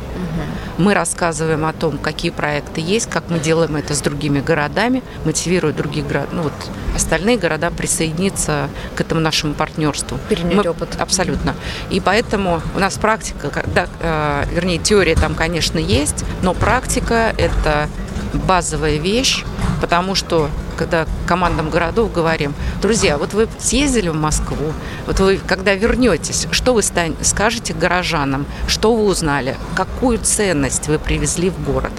Мы 0.82 0.94
рассказываем 0.94 1.64
о 1.64 1.72
том, 1.72 1.96
какие 1.96 2.32
проекты 2.32 2.80
есть, 2.80 3.08
как 3.08 3.30
мы 3.30 3.38
делаем 3.38 3.76
это 3.76 3.94
с 3.94 4.00
другими 4.00 4.40
городами, 4.40 5.04
мотивируя 5.24 5.72
другие 5.72 6.04
города, 6.04 6.26
ну 6.32 6.42
вот 6.42 6.52
остальные 6.96 7.36
города 7.36 7.70
присоединиться 7.70 8.68
к 8.96 9.00
этому 9.00 9.20
нашему 9.20 9.54
партнерству. 9.54 10.18
Перенять 10.28 10.64
мы, 10.64 10.70
опыт. 10.70 10.96
Абсолютно. 10.98 11.54
И 11.90 12.00
поэтому 12.00 12.60
у 12.74 12.80
нас 12.80 12.94
практика, 12.94 13.64
да, 13.72 13.86
э, 14.00 14.44
вернее, 14.52 14.78
теория 14.78 15.14
там, 15.14 15.36
конечно, 15.36 15.78
есть, 15.78 16.24
но 16.42 16.52
практика– 16.52 17.32
это 17.38 17.88
базовая 18.34 18.96
вещь, 18.96 19.44
потому 19.80 20.16
что 20.16 20.50
когда 20.82 21.06
командам 21.26 21.70
городов 21.70 22.12
говорим, 22.12 22.54
друзья, 22.80 23.16
вот 23.16 23.34
вы 23.34 23.48
съездили 23.58 24.08
в 24.08 24.16
Москву, 24.16 24.72
вот 25.06 25.20
вы, 25.20 25.38
когда 25.46 25.74
вернетесь, 25.74 26.48
что 26.50 26.74
вы 26.74 26.82
скажете 26.82 27.72
горожанам, 27.72 28.46
что 28.66 28.94
вы 28.96 29.04
узнали, 29.04 29.56
какую 29.76 30.18
ценность 30.18 30.88
вы 30.88 30.98
привезли 30.98 31.50
в 31.50 31.64
город? 31.64 31.92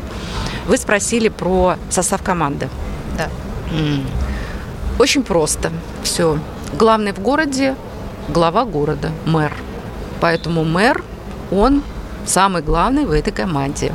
Вы 0.68 0.78
спросили 0.78 1.30
про 1.30 1.78
состав 1.90 2.22
команды. 2.24 2.68
Да. 3.18 3.30
Очень 5.00 5.24
просто. 5.24 5.72
Все. 6.04 6.38
Главный 6.78 7.14
в 7.14 7.20
городе– 7.20 7.76
глава 8.28 8.66
города, 8.66 9.12
мэр. 9.26 9.54
Поэтому 10.20 10.66
мэр, 10.66 11.04
он 11.52 11.84
самый 12.26 12.62
главный 12.62 13.06
в 13.06 13.12
этой 13.12 13.32
команде. 13.32 13.94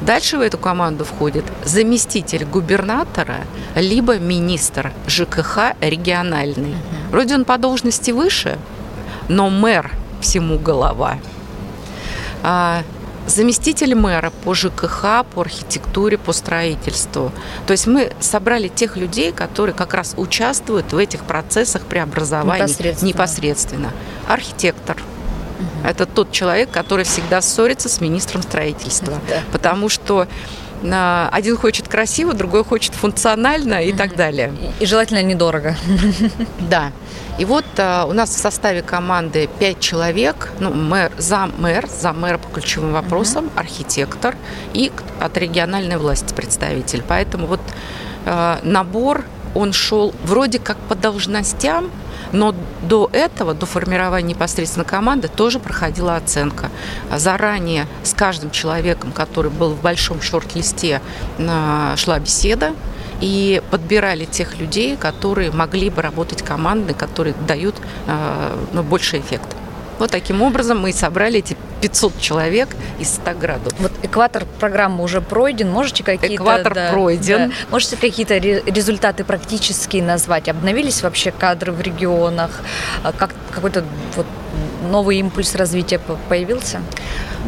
Дальше 0.00 0.38
в 0.38 0.40
эту 0.40 0.58
команду 0.58 1.04
входит 1.04 1.44
заместитель 1.64 2.44
губернатора, 2.44 3.38
либо 3.74 4.18
министр 4.18 4.92
ЖКХ 5.06 5.74
региональный. 5.80 6.74
Вроде 7.10 7.34
он 7.34 7.44
по 7.44 7.58
должности 7.58 8.10
выше, 8.10 8.58
но 9.28 9.50
мэр 9.50 9.90
всему 10.20 10.58
голова. 10.58 11.18
А, 12.42 12.82
заместитель 13.26 13.94
мэра 13.94 14.32
по 14.44 14.54
ЖКХ, 14.54 15.24
по 15.34 15.42
архитектуре, 15.42 16.16
по 16.16 16.32
строительству. 16.32 17.32
То 17.66 17.72
есть 17.72 17.86
мы 17.86 18.12
собрали 18.20 18.68
тех 18.68 18.96
людей, 18.96 19.32
которые 19.32 19.74
как 19.74 19.94
раз 19.94 20.14
участвуют 20.16 20.92
в 20.92 20.96
этих 20.96 21.24
процессах 21.24 21.82
преобразования 21.82 22.62
непосредственно. 22.62 23.08
непосредственно. 23.08 23.90
Архитектор– 24.28 24.96
это 25.84 26.06
тот 26.06 26.32
человек, 26.32 26.70
который 26.70 27.04
всегда 27.04 27.40
ссорится 27.40 27.88
с 27.88 28.00
министром 28.00 28.42
строительства. 28.42 29.14
Да. 29.28 29.42
Потому 29.52 29.88
что 29.88 30.26
а, 30.84 31.28
один 31.32 31.56
хочет 31.56 31.88
красиво, 31.88 32.34
другой 32.34 32.64
хочет 32.64 32.94
функционально 32.94 33.84
и 33.84 33.92
так 33.92 34.16
далее. 34.16 34.52
И 34.80 34.86
желательно 34.86 35.22
недорого. 35.22 35.76
Да. 36.60 36.92
И 37.38 37.44
вот 37.44 37.64
а, 37.78 38.04
у 38.04 38.12
нас 38.12 38.30
в 38.30 38.38
составе 38.38 38.82
команды 38.82 39.48
пять 39.58 39.80
человек, 39.80 40.50
ну, 40.60 40.72
мэр, 40.72 41.12
зам 41.18 41.52
мэр, 41.58 41.88
зам 41.88 42.20
мэра 42.20 42.38
по 42.38 42.48
ключевым 42.48 42.92
вопросам, 42.92 43.46
uh-huh. 43.46 43.60
архитектор 43.60 44.34
и 44.74 44.90
от 45.20 45.36
региональной 45.36 45.98
власти 45.98 46.34
представитель. 46.34 47.02
Поэтому 47.06 47.46
вот 47.46 47.60
а, 48.26 48.60
набор, 48.62 49.24
он 49.54 49.72
шел 49.72 50.14
вроде 50.24 50.58
как 50.58 50.76
по 50.76 50.94
должностям, 50.94 51.90
но 52.32 52.54
до 52.82 53.08
этого, 53.12 53.54
до 53.54 53.66
формирования 53.66 54.28
непосредственно 54.28 54.84
команды, 54.84 55.28
тоже 55.28 55.58
проходила 55.58 56.16
оценка. 56.16 56.70
Заранее 57.16 57.86
с 58.02 58.12
каждым 58.12 58.50
человеком, 58.50 59.12
который 59.12 59.50
был 59.50 59.70
в 59.70 59.80
большом 59.80 60.20
шорт-листе, 60.20 61.00
шла 61.96 62.18
беседа, 62.18 62.74
и 63.20 63.62
подбирали 63.70 64.24
тех 64.24 64.58
людей, 64.58 64.96
которые 64.96 65.50
могли 65.50 65.90
бы 65.90 66.02
работать 66.02 66.42
командой, 66.42 66.94
которые 66.94 67.34
дают 67.46 67.74
э, 68.06 68.56
ну, 68.72 68.82
больше 68.82 69.18
эффекта. 69.18 69.56
Вот 69.98 70.10
таким 70.10 70.42
образом 70.42 70.80
мы 70.80 70.90
и 70.90 70.92
собрали 70.92 71.38
эти 71.38 71.56
500 71.80 72.20
человек 72.20 72.68
из 72.98 73.14
100 73.14 73.34
городов. 73.34 73.72
Вот 73.78 73.92
экватор 74.02 74.44
программы 74.60 75.02
уже 75.02 75.20
пройден. 75.20 75.70
Можете 75.70 76.04
какие-то... 76.04 76.34
Экватор 76.36 76.74
да, 76.74 76.90
пройден. 76.92 77.48
Да, 77.48 77.54
можете 77.70 77.96
какие-то 77.96 78.38
результаты 78.38 79.24
практические 79.24 80.02
назвать? 80.02 80.48
Обновились 80.48 81.02
вообще 81.02 81.30
кадры 81.32 81.72
в 81.72 81.80
регионах? 81.80 82.50
А 83.02 83.12
как, 83.12 83.34
какой-то 83.50 83.84
вот 84.16 84.26
новый 84.90 85.18
импульс 85.18 85.54
развития 85.54 86.00
появился? 86.28 86.80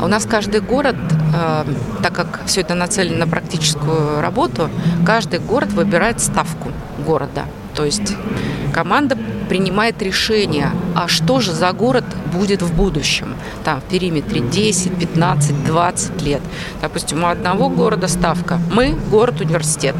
У 0.00 0.06
нас 0.06 0.24
каждый 0.24 0.60
город, 0.60 0.96
э, 1.34 1.64
так 2.02 2.14
как 2.14 2.40
все 2.46 2.62
это 2.62 2.74
нацелено 2.74 3.18
на 3.18 3.26
практическую 3.26 4.20
работу, 4.20 4.70
каждый 5.06 5.40
город 5.40 5.70
выбирает 5.72 6.20
ставку 6.20 6.70
города. 7.04 7.44
То 7.74 7.84
есть 7.84 8.14
команда 8.72 9.16
принимает 9.50 10.00
решение, 10.00 10.70
а 10.94 11.08
что 11.08 11.40
же 11.40 11.52
за 11.52 11.72
город 11.72 12.04
будет 12.32 12.62
в 12.62 12.72
будущем. 12.72 13.34
Там 13.64 13.80
в 13.80 13.84
периметре 13.84 14.40
10, 14.40 14.96
15, 14.96 15.64
20 15.64 16.22
лет. 16.22 16.40
Допустим, 16.80 17.24
у 17.24 17.26
одного 17.26 17.68
города 17.68 18.06
ставка. 18.06 18.60
Мы 18.72 18.94
город-университет. 19.10 19.96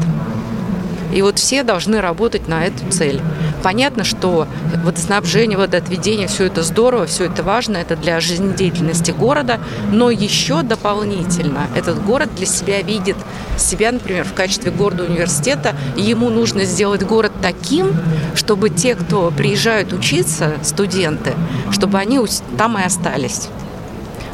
И 1.13 1.21
вот 1.21 1.39
все 1.39 1.63
должны 1.63 2.01
работать 2.01 2.47
на 2.47 2.65
эту 2.65 2.89
цель. 2.89 3.21
Понятно, 3.63 4.03
что 4.03 4.47
водоснабжение, 4.83 5.57
водоотведение, 5.57 6.27
все 6.27 6.45
это 6.45 6.63
здорово, 6.63 7.05
все 7.05 7.25
это 7.25 7.43
важно, 7.43 7.77
это 7.77 7.95
для 7.95 8.19
жизнедеятельности 8.19 9.11
города, 9.11 9.59
но 9.91 10.09
еще 10.09 10.63
дополнительно 10.63 11.67
этот 11.75 12.03
город 12.03 12.29
для 12.35 12.45
себя 12.45 12.81
видит 12.81 13.17
себя, 13.57 13.91
например, 13.91 14.23
в 14.23 14.33
качестве 14.33 14.71
города-университета, 14.71 15.75
и 15.95 16.01
ему 16.01 16.29
нужно 16.29 16.65
сделать 16.65 17.03
город 17.03 17.31
таким, 17.41 17.93
чтобы 18.35 18.69
те, 18.69 18.95
кто 18.95 19.31
приезжают 19.31 19.93
учиться, 19.93 20.53
студенты, 20.63 21.33
чтобы 21.71 21.99
они 21.99 22.19
там 22.57 22.77
и 22.77 22.83
остались. 22.83 23.49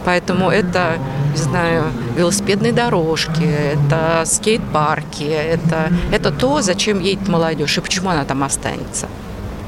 Поэтому 0.07 0.49
это, 0.49 0.99
не 1.33 1.37
знаю, 1.37 1.83
велосипедные 2.15 2.71
дорожки, 2.71 3.43
это 3.43 4.23
скейт-парки, 4.25 5.25
это, 5.25 5.91
это 6.13 6.31
то, 6.31 6.61
зачем 6.61 7.01
едет 7.01 7.27
молодежь 7.27 7.77
и 7.77 7.81
почему 7.81 8.11
она 8.11 8.23
там 8.23 8.41
останется. 8.45 9.09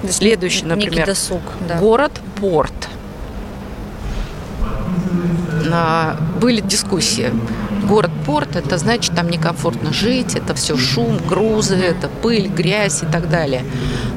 Следующий, 0.09 0.63
например, 0.63 1.07
досуг, 1.07 1.41
да. 1.67 1.77
город-порт. 1.77 2.87
Были 6.39 6.61
дискуссии. 6.61 7.33
Город-порт, 7.83 8.55
это 8.55 8.77
значит, 8.77 9.13
там 9.13 9.27
некомфортно 9.27 9.91
жить, 9.91 10.35
это 10.35 10.53
все 10.53 10.77
шум, 10.77 11.17
грузы, 11.17 11.75
это 11.75 12.07
пыль, 12.07 12.47
грязь 12.47 13.03
и 13.03 13.07
так 13.07 13.29
далее. 13.29 13.65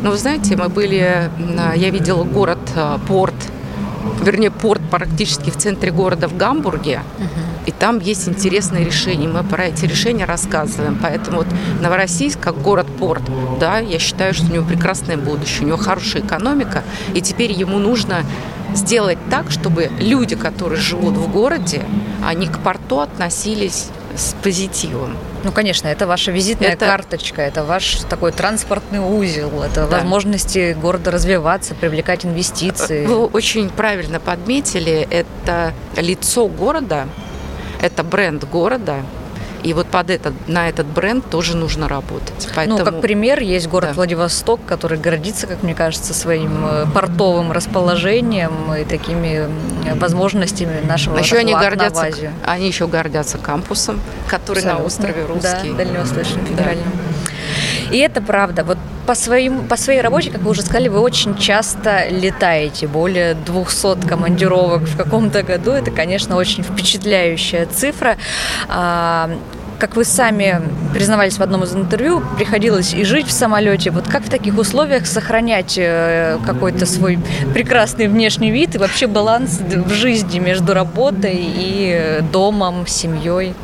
Но 0.02 0.12
вы 0.12 0.18
знаете, 0.18 0.54
мы 0.54 0.68
были, 0.68 1.32
я 1.74 1.90
видела 1.90 2.22
город-порт 2.22 3.34
вернее, 4.22 4.50
порт 4.50 4.82
практически 4.90 5.50
в 5.50 5.56
центре 5.56 5.90
города 5.90 6.28
в 6.28 6.36
Гамбурге. 6.36 7.00
И 7.66 7.70
там 7.70 8.00
есть 8.00 8.28
интересные 8.28 8.84
решения. 8.84 9.28
Мы 9.28 9.44
про 9.44 9.66
эти 9.66 9.84
решения 9.84 10.24
рассказываем. 10.24 10.98
Поэтому 11.00 11.38
вот 11.38 11.46
Новороссийск, 11.80 12.40
как 12.40 12.60
город-порт, 12.60 13.22
да, 13.60 13.78
я 13.78 13.98
считаю, 13.98 14.34
что 14.34 14.46
у 14.46 14.54
него 14.54 14.64
прекрасное 14.64 15.16
будущее, 15.16 15.64
у 15.64 15.66
него 15.68 15.76
хорошая 15.76 16.22
экономика. 16.22 16.82
И 17.14 17.20
теперь 17.20 17.52
ему 17.52 17.78
нужно 17.78 18.24
сделать 18.74 19.18
так, 19.30 19.50
чтобы 19.50 19.90
люди, 20.00 20.34
которые 20.34 20.80
живут 20.80 21.14
в 21.14 21.30
городе, 21.30 21.82
они 22.24 22.46
к 22.46 22.58
порту 22.58 23.00
относились 23.00 23.90
с 24.16 24.34
позитивом. 24.42 25.16
Ну, 25.44 25.52
конечно, 25.52 25.88
это 25.88 26.06
ваша 26.06 26.30
визитная 26.30 26.70
это... 26.70 26.86
карточка, 26.86 27.42
это 27.42 27.64
ваш 27.64 27.96
такой 28.08 28.32
транспортный 28.32 29.00
узел, 29.00 29.62
это 29.62 29.86
да. 29.86 29.98
возможности 29.98 30.76
города 30.80 31.10
развиваться, 31.10 31.74
привлекать 31.74 32.24
инвестиции. 32.24 33.06
Вы 33.06 33.26
очень 33.26 33.70
правильно 33.70 34.20
подметили, 34.20 35.06
это 35.10 35.72
лицо 35.96 36.46
города, 36.46 37.08
это 37.80 38.02
бренд 38.02 38.44
города, 38.44 38.96
и 39.62 39.72
вот 39.74 39.86
под 39.86 40.10
этот, 40.10 40.34
на 40.48 40.68
этот 40.68 40.86
бренд 40.86 41.28
тоже 41.30 41.56
нужно 41.56 41.88
работать. 41.88 42.48
Поэтому... 42.54 42.78
Ну, 42.78 42.84
как 42.84 43.00
пример, 43.00 43.40
есть 43.40 43.68
город 43.68 43.90
да. 43.90 43.94
Владивосток, 43.94 44.60
который 44.66 44.98
гордится, 44.98 45.46
как 45.46 45.62
мне 45.62 45.74
кажется, 45.74 46.14
своим 46.14 46.64
э, 46.64 46.86
портовым 46.92 47.52
расположением 47.52 48.74
и 48.74 48.84
такими 48.84 49.48
возможностями 49.94 50.80
нашего 50.84 51.18
еще 51.18 51.36
они 51.36 51.54
гордятся, 51.54 52.10
они 52.44 52.66
еще 52.66 52.86
гордятся 52.86 53.38
кампусом, 53.38 54.00
который 54.28 54.58
Абсолютно. 54.58 54.80
на 54.80 54.86
острове 54.86 55.24
Русский. 55.24 55.70
Да, 55.70 55.76
Дальневосточным 55.76 56.46
федеральным. 56.46 56.84
Да. 56.94 57.01
И 57.92 57.98
это 57.98 58.22
правда. 58.22 58.64
Вот 58.64 58.78
по, 59.06 59.14
своим, 59.14 59.68
по 59.68 59.76
своей 59.76 60.00
работе, 60.00 60.30
как 60.30 60.40
вы 60.40 60.50
уже 60.50 60.62
сказали, 60.62 60.88
вы 60.88 61.00
очень 61.00 61.36
часто 61.36 62.08
летаете. 62.08 62.86
Более 62.86 63.34
200 63.34 64.08
командировок 64.08 64.82
в 64.82 64.96
каком-то 64.96 65.42
году. 65.42 65.72
Это, 65.72 65.90
конечно, 65.90 66.36
очень 66.36 66.62
впечатляющая 66.64 67.66
цифра. 67.66 68.16
А, 68.68 69.30
как 69.78 69.96
вы 69.96 70.04
сами 70.04 70.62
признавались 70.94 71.36
в 71.38 71.42
одном 71.42 71.64
из 71.64 71.74
интервью, 71.74 72.22
приходилось 72.36 72.94
и 72.94 73.04
жить 73.04 73.26
в 73.26 73.32
самолете. 73.32 73.90
Вот 73.90 74.08
как 74.08 74.22
в 74.22 74.30
таких 74.30 74.56
условиях 74.56 75.06
сохранять 75.06 75.74
э, 75.76 76.38
какой-то 76.46 76.86
свой 76.86 77.18
прекрасный 77.52 78.06
внешний 78.06 78.52
вид 78.52 78.76
и 78.76 78.78
вообще 78.78 79.06
баланс 79.06 79.60
в 79.60 79.90
жизни 79.90 80.38
между 80.38 80.72
работой 80.72 81.36
и 81.36 82.20
домом, 82.32 82.86
семьей? 82.86 83.54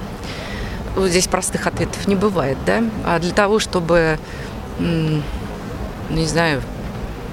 Вот 0.99 1.11
здесь 1.11 1.29
простых 1.29 1.69
ответов 1.69 2.09
не 2.09 2.17
бывает, 2.17 2.59
да? 2.67 2.83
А 3.05 3.21
для 3.21 3.33
того, 3.33 3.61
чтобы, 3.61 4.19
ну, 4.81 5.23
не 6.11 6.27
знаю, 6.27 6.61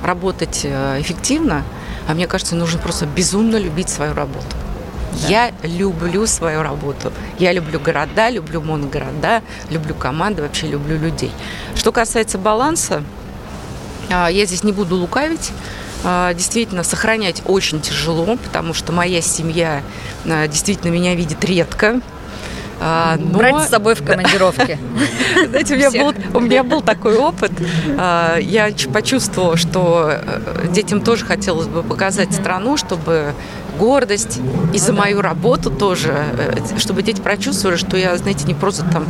работать 0.04 0.62
э, 0.65 1.01
эффективно, 1.01 1.63
а 2.08 2.13
мне 2.13 2.28
кажется, 2.28 2.56
нужно 2.56 2.80
просто 2.80 3.08
безумно 3.08 3.56
любить 3.56 3.89
свою 3.89 4.13
работу. 4.13 4.45
Да. 5.13 5.28
Я 5.28 5.51
люблю 5.63 6.28
свою 6.28 6.62
работу. 6.62 7.12
Я 7.39 7.54
люблю 7.54 7.80
города, 7.80 8.30
люблю 8.30 8.62
моногорода, 8.62 9.41
люблю 9.71 9.95
команды, 9.95 10.43
вообще 10.43 10.67
люблю 10.67 10.99
людей. 10.99 11.32
Что 11.73 11.91
касается 11.91 12.38
баланса, 12.38 13.04
а, 14.12 14.28
я 14.28 14.45
здесь 14.45 14.63
не 14.63 14.73
буду 14.73 14.95
лукавить. 14.95 15.51
А, 16.04 16.36
действительно, 16.36 16.84
сохранять 16.84 17.41
очень 17.45 17.82
тяжело, 17.82 18.38
потому 18.38 18.75
что 18.75 18.91
моя 18.91 19.21
семья 19.21 19.82
а, 20.23 20.47
действительно 20.47 20.91
меня 20.91 21.15
видит 21.15 21.43
редко. 21.43 22.01
А, 22.79 23.17
но... 23.17 23.38
Брать 23.38 23.63
с 23.63 23.69
собой 23.69 23.95
в 23.95 24.03
командировке. 24.03 24.77
Знаете, 25.49 25.75
у 25.75 25.77
меня, 25.77 25.91
был, 25.91 26.13
у 26.33 26.39
меня 26.39 26.63
был 26.63 26.81
такой 26.81 27.17
опыт. 27.17 27.51
А, 27.97 28.38
я 28.38 28.69
почувствовала, 28.93 29.57
что 29.57 30.11
э, 30.11 30.67
детям 30.71 31.01
тоже 31.01 31.25
хотелось 31.25 31.67
бы 31.67 31.83
показать 31.83 32.33
страну, 32.33 32.77
чтобы 32.77 33.33
гордость 33.77 34.39
и 34.73 34.77
за 34.77 34.93
мою 34.93 35.21
работу 35.21 35.69
тоже, 35.69 36.13
э, 36.38 36.77
чтобы 36.77 37.03
дети 37.03 37.21
прочувствовали, 37.21 37.77
что 37.77 37.97
я, 37.97 38.15
знаете, 38.17 38.45
не 38.45 38.53
просто 38.53 38.85
там, 38.91 39.05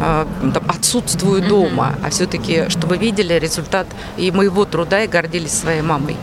а, 0.00 0.26
там 0.40 0.62
отсутствую 0.68 1.42
дома, 1.42 1.94
а 2.02 2.10
все-таки, 2.10 2.68
чтобы 2.68 2.96
видели 2.96 3.34
результат 3.34 3.86
и 4.16 4.30
моего 4.30 4.64
труда 4.64 5.04
и 5.04 5.06
гордились 5.06 5.52
своей 5.52 5.82
мамой. 5.82 6.16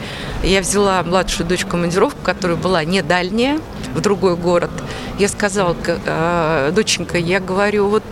Я 0.43 0.62
взяла 0.62 1.03
младшую 1.03 1.47
дочь 1.47 1.65
командировку, 1.65 2.19
которая 2.23 2.58
была 2.58 2.84
не 2.84 3.01
дальняя, 3.01 3.60
в 3.95 4.01
другой 4.01 4.36
город. 4.36 4.71
Я 5.19 5.27
сказала, 5.27 5.75
э, 5.86 6.71
доченька, 6.73 7.17
я 7.17 7.39
говорю, 7.39 7.88
вот 7.88 8.03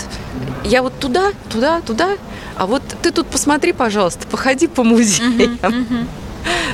я 0.63 0.81
вот 0.81 0.97
туда, 0.99 1.31
туда, 1.49 1.81
туда, 1.81 2.17
а 2.55 2.65
вот 2.67 2.83
ты 3.01 3.11
тут 3.11 3.27
посмотри, 3.27 3.73
пожалуйста, 3.73 4.27
походи 4.27 4.67
по 4.67 4.83
музеям. 4.83 5.31
Uh-huh, 5.31 5.59
uh-huh. 5.61 6.05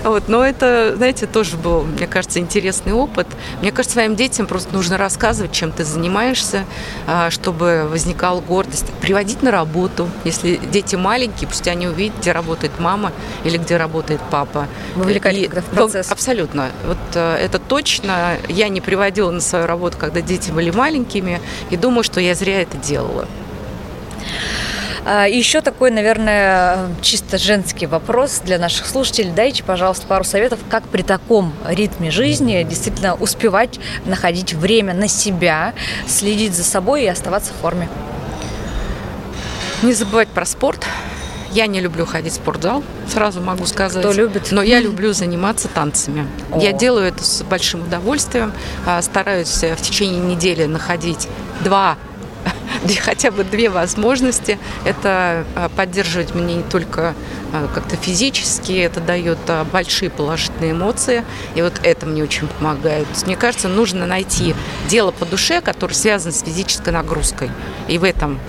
Вот, 0.07 0.29
но 0.29 0.45
это, 0.45 0.93
знаете, 0.95 1.25
тоже 1.27 1.57
был, 1.57 1.83
мне 1.83 2.07
кажется, 2.07 2.39
интересный 2.39 2.93
опыт. 2.93 3.27
Мне 3.61 3.71
кажется, 3.71 3.95
своим 3.95 4.15
детям 4.15 4.47
просто 4.47 4.73
нужно 4.73 4.97
рассказывать, 4.97 5.51
чем 5.51 5.71
ты 5.71 5.83
занимаешься, 5.83 6.65
а, 7.07 7.29
чтобы 7.29 7.87
возникала 7.89 8.39
гордость. 8.39 8.85
Приводить 9.01 9.43
на 9.43 9.51
работу. 9.51 10.09
Если 10.23 10.55
дети 10.71 10.95
маленькие, 10.95 11.49
пусть 11.49 11.67
они 11.67 11.87
увидят, 11.87 12.19
где 12.19 12.31
работает 12.31 12.71
мама 12.79 13.11
или 13.43 13.57
где 13.57 13.75
работает 13.75 14.21
папа. 14.31 14.67
Вовлекать 14.95 15.35
и, 15.35 15.47
в 15.49 15.63
процесс. 15.65 16.09
Абсолютно. 16.09 16.71
Вот 16.85 16.97
э, 17.15 17.35
это 17.35 17.59
точно. 17.59 18.37
Я 18.47 18.69
не 18.69 18.79
приводила 18.79 19.31
на 19.31 19.41
свою 19.41 19.65
работу, 19.65 19.97
когда 19.97 20.21
дети 20.21 20.51
были 20.51 20.71
маленькими, 20.71 21.41
и 21.69 21.75
думаю, 21.75 22.03
что 22.03 22.21
я 22.21 22.33
зря 22.33 22.61
это 22.61 22.77
делала. 22.77 23.27
А, 25.09 25.25
еще 25.25 25.61
такой, 25.61 25.89
наверное, 25.89 26.89
чисто 27.01 27.37
женский 27.37 27.85
вопрос 27.85 28.41
для 28.43 28.59
наших 28.59 28.85
слушателей. 28.85 29.31
Дайте, 29.31 29.63
пожалуйста, 29.63 30.05
пару 30.05 30.25
советов, 30.25 30.59
как 30.69 30.83
при 30.83 31.01
таком 31.01 31.53
ритме 31.65 32.11
жизни 32.11 32.61
действительно 32.67 33.15
успевать 33.15 33.79
находить 34.03 34.53
время 34.53 34.93
на 34.93 35.07
себя, 35.07 35.73
следить 36.09 36.53
за 36.53 36.65
собой 36.65 37.03
и 37.03 37.07
оставаться 37.07 37.53
в 37.53 37.61
форме. 37.61 37.87
Не 39.81 39.93
забывать 39.93 40.27
про 40.27 40.45
спорт. 40.45 40.85
Я 41.53 41.67
не 41.67 41.79
люблю 41.79 42.05
ходить 42.05 42.33
в 42.33 42.35
спортзал, 42.35 42.83
сразу 43.07 43.39
могу 43.39 43.65
сказать. 43.65 44.03
Кто 44.03 44.11
любит? 44.11 44.49
Но 44.51 44.61
я 44.61 44.81
люблю 44.81 45.13
заниматься 45.13 45.69
танцами. 45.69 46.27
О. 46.51 46.59
Я 46.59 46.73
делаю 46.73 47.05
это 47.07 47.23
с 47.23 47.43
большим 47.43 47.83
удовольствием. 47.83 48.51
А, 48.85 49.01
стараюсь 49.01 49.63
в 49.63 49.81
течение 49.81 50.19
недели 50.19 50.65
находить 50.65 51.29
два 51.63 51.95
хотя 53.01 53.31
бы 53.31 53.43
две 53.43 53.69
возможности. 53.69 54.57
Это 54.85 55.45
а, 55.55 55.69
поддерживать 55.69 56.35
меня 56.35 56.55
не 56.55 56.63
только 56.63 57.13
а, 57.53 57.67
как-то 57.73 57.95
физически, 57.95 58.73
это 58.73 58.99
дает 58.99 59.39
а, 59.47 59.65
большие 59.65 60.09
положительные 60.09 60.71
эмоции, 60.71 61.23
и 61.55 61.61
вот 61.61 61.73
это 61.83 62.05
мне 62.05 62.23
очень 62.23 62.47
помогает. 62.47 63.07
Мне 63.25 63.35
кажется, 63.35 63.67
нужно 63.67 64.05
найти 64.05 64.55
дело 64.87 65.11
по 65.11 65.25
душе, 65.25 65.61
которое 65.61 65.93
связано 65.93 66.33
с 66.33 66.41
физической 66.41 66.89
нагрузкой, 66.89 67.49
и 67.87 67.97
в 67.97 68.03
этом 68.03 68.39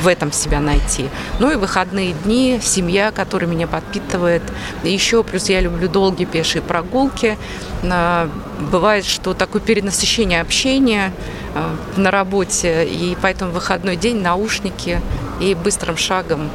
в 0.00 0.08
этом 0.08 0.32
себя 0.32 0.60
найти. 0.60 1.08
Ну 1.38 1.50
и 1.50 1.56
выходные 1.56 2.12
дни, 2.12 2.58
семья, 2.62 3.10
которая 3.10 3.48
меня 3.48 3.66
подпитывает. 3.66 4.42
Еще 4.82 5.22
плюс 5.22 5.48
я 5.48 5.60
люблю 5.60 5.88
долгие 5.88 6.24
пешие 6.24 6.62
прогулки. 6.62 7.38
А, 7.82 8.28
бывает, 8.72 9.04
что 9.04 9.34
такое 9.34 9.62
перенасыщение 9.62 10.40
общения 10.40 11.12
а, 11.54 11.76
на 11.96 12.10
работе, 12.10 12.84
и 12.84 13.16
поэтому 13.20 13.52
выходной 13.52 13.96
день, 13.96 14.20
наушники 14.20 15.00
и 15.40 15.54
быстрым 15.54 15.96
шагом 15.96 16.50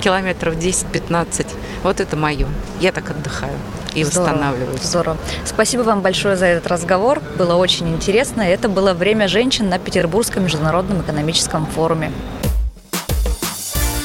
километров 0.00 0.54
10-15. 0.56 1.46
Вот 1.82 2.00
это 2.00 2.16
мое. 2.16 2.46
Я 2.80 2.92
так 2.92 3.10
отдыхаю 3.10 3.54
и 3.94 4.04
здорово, 4.04 4.30
восстанавливаюсь. 4.30 4.82
Здорово. 4.82 5.16
Спасибо 5.44 5.82
вам 5.82 6.00
большое 6.02 6.36
за 6.36 6.46
этот 6.46 6.66
разговор. 6.66 7.20
Было 7.38 7.54
очень 7.54 7.88
интересно. 7.88 8.42
Это 8.42 8.68
было 8.68 8.92
«Время 8.92 9.28
женщин» 9.28 9.68
на 9.68 9.78
Петербургском 9.78 10.44
международном 10.44 11.00
экономическом 11.00 11.66
форуме. 11.66 12.12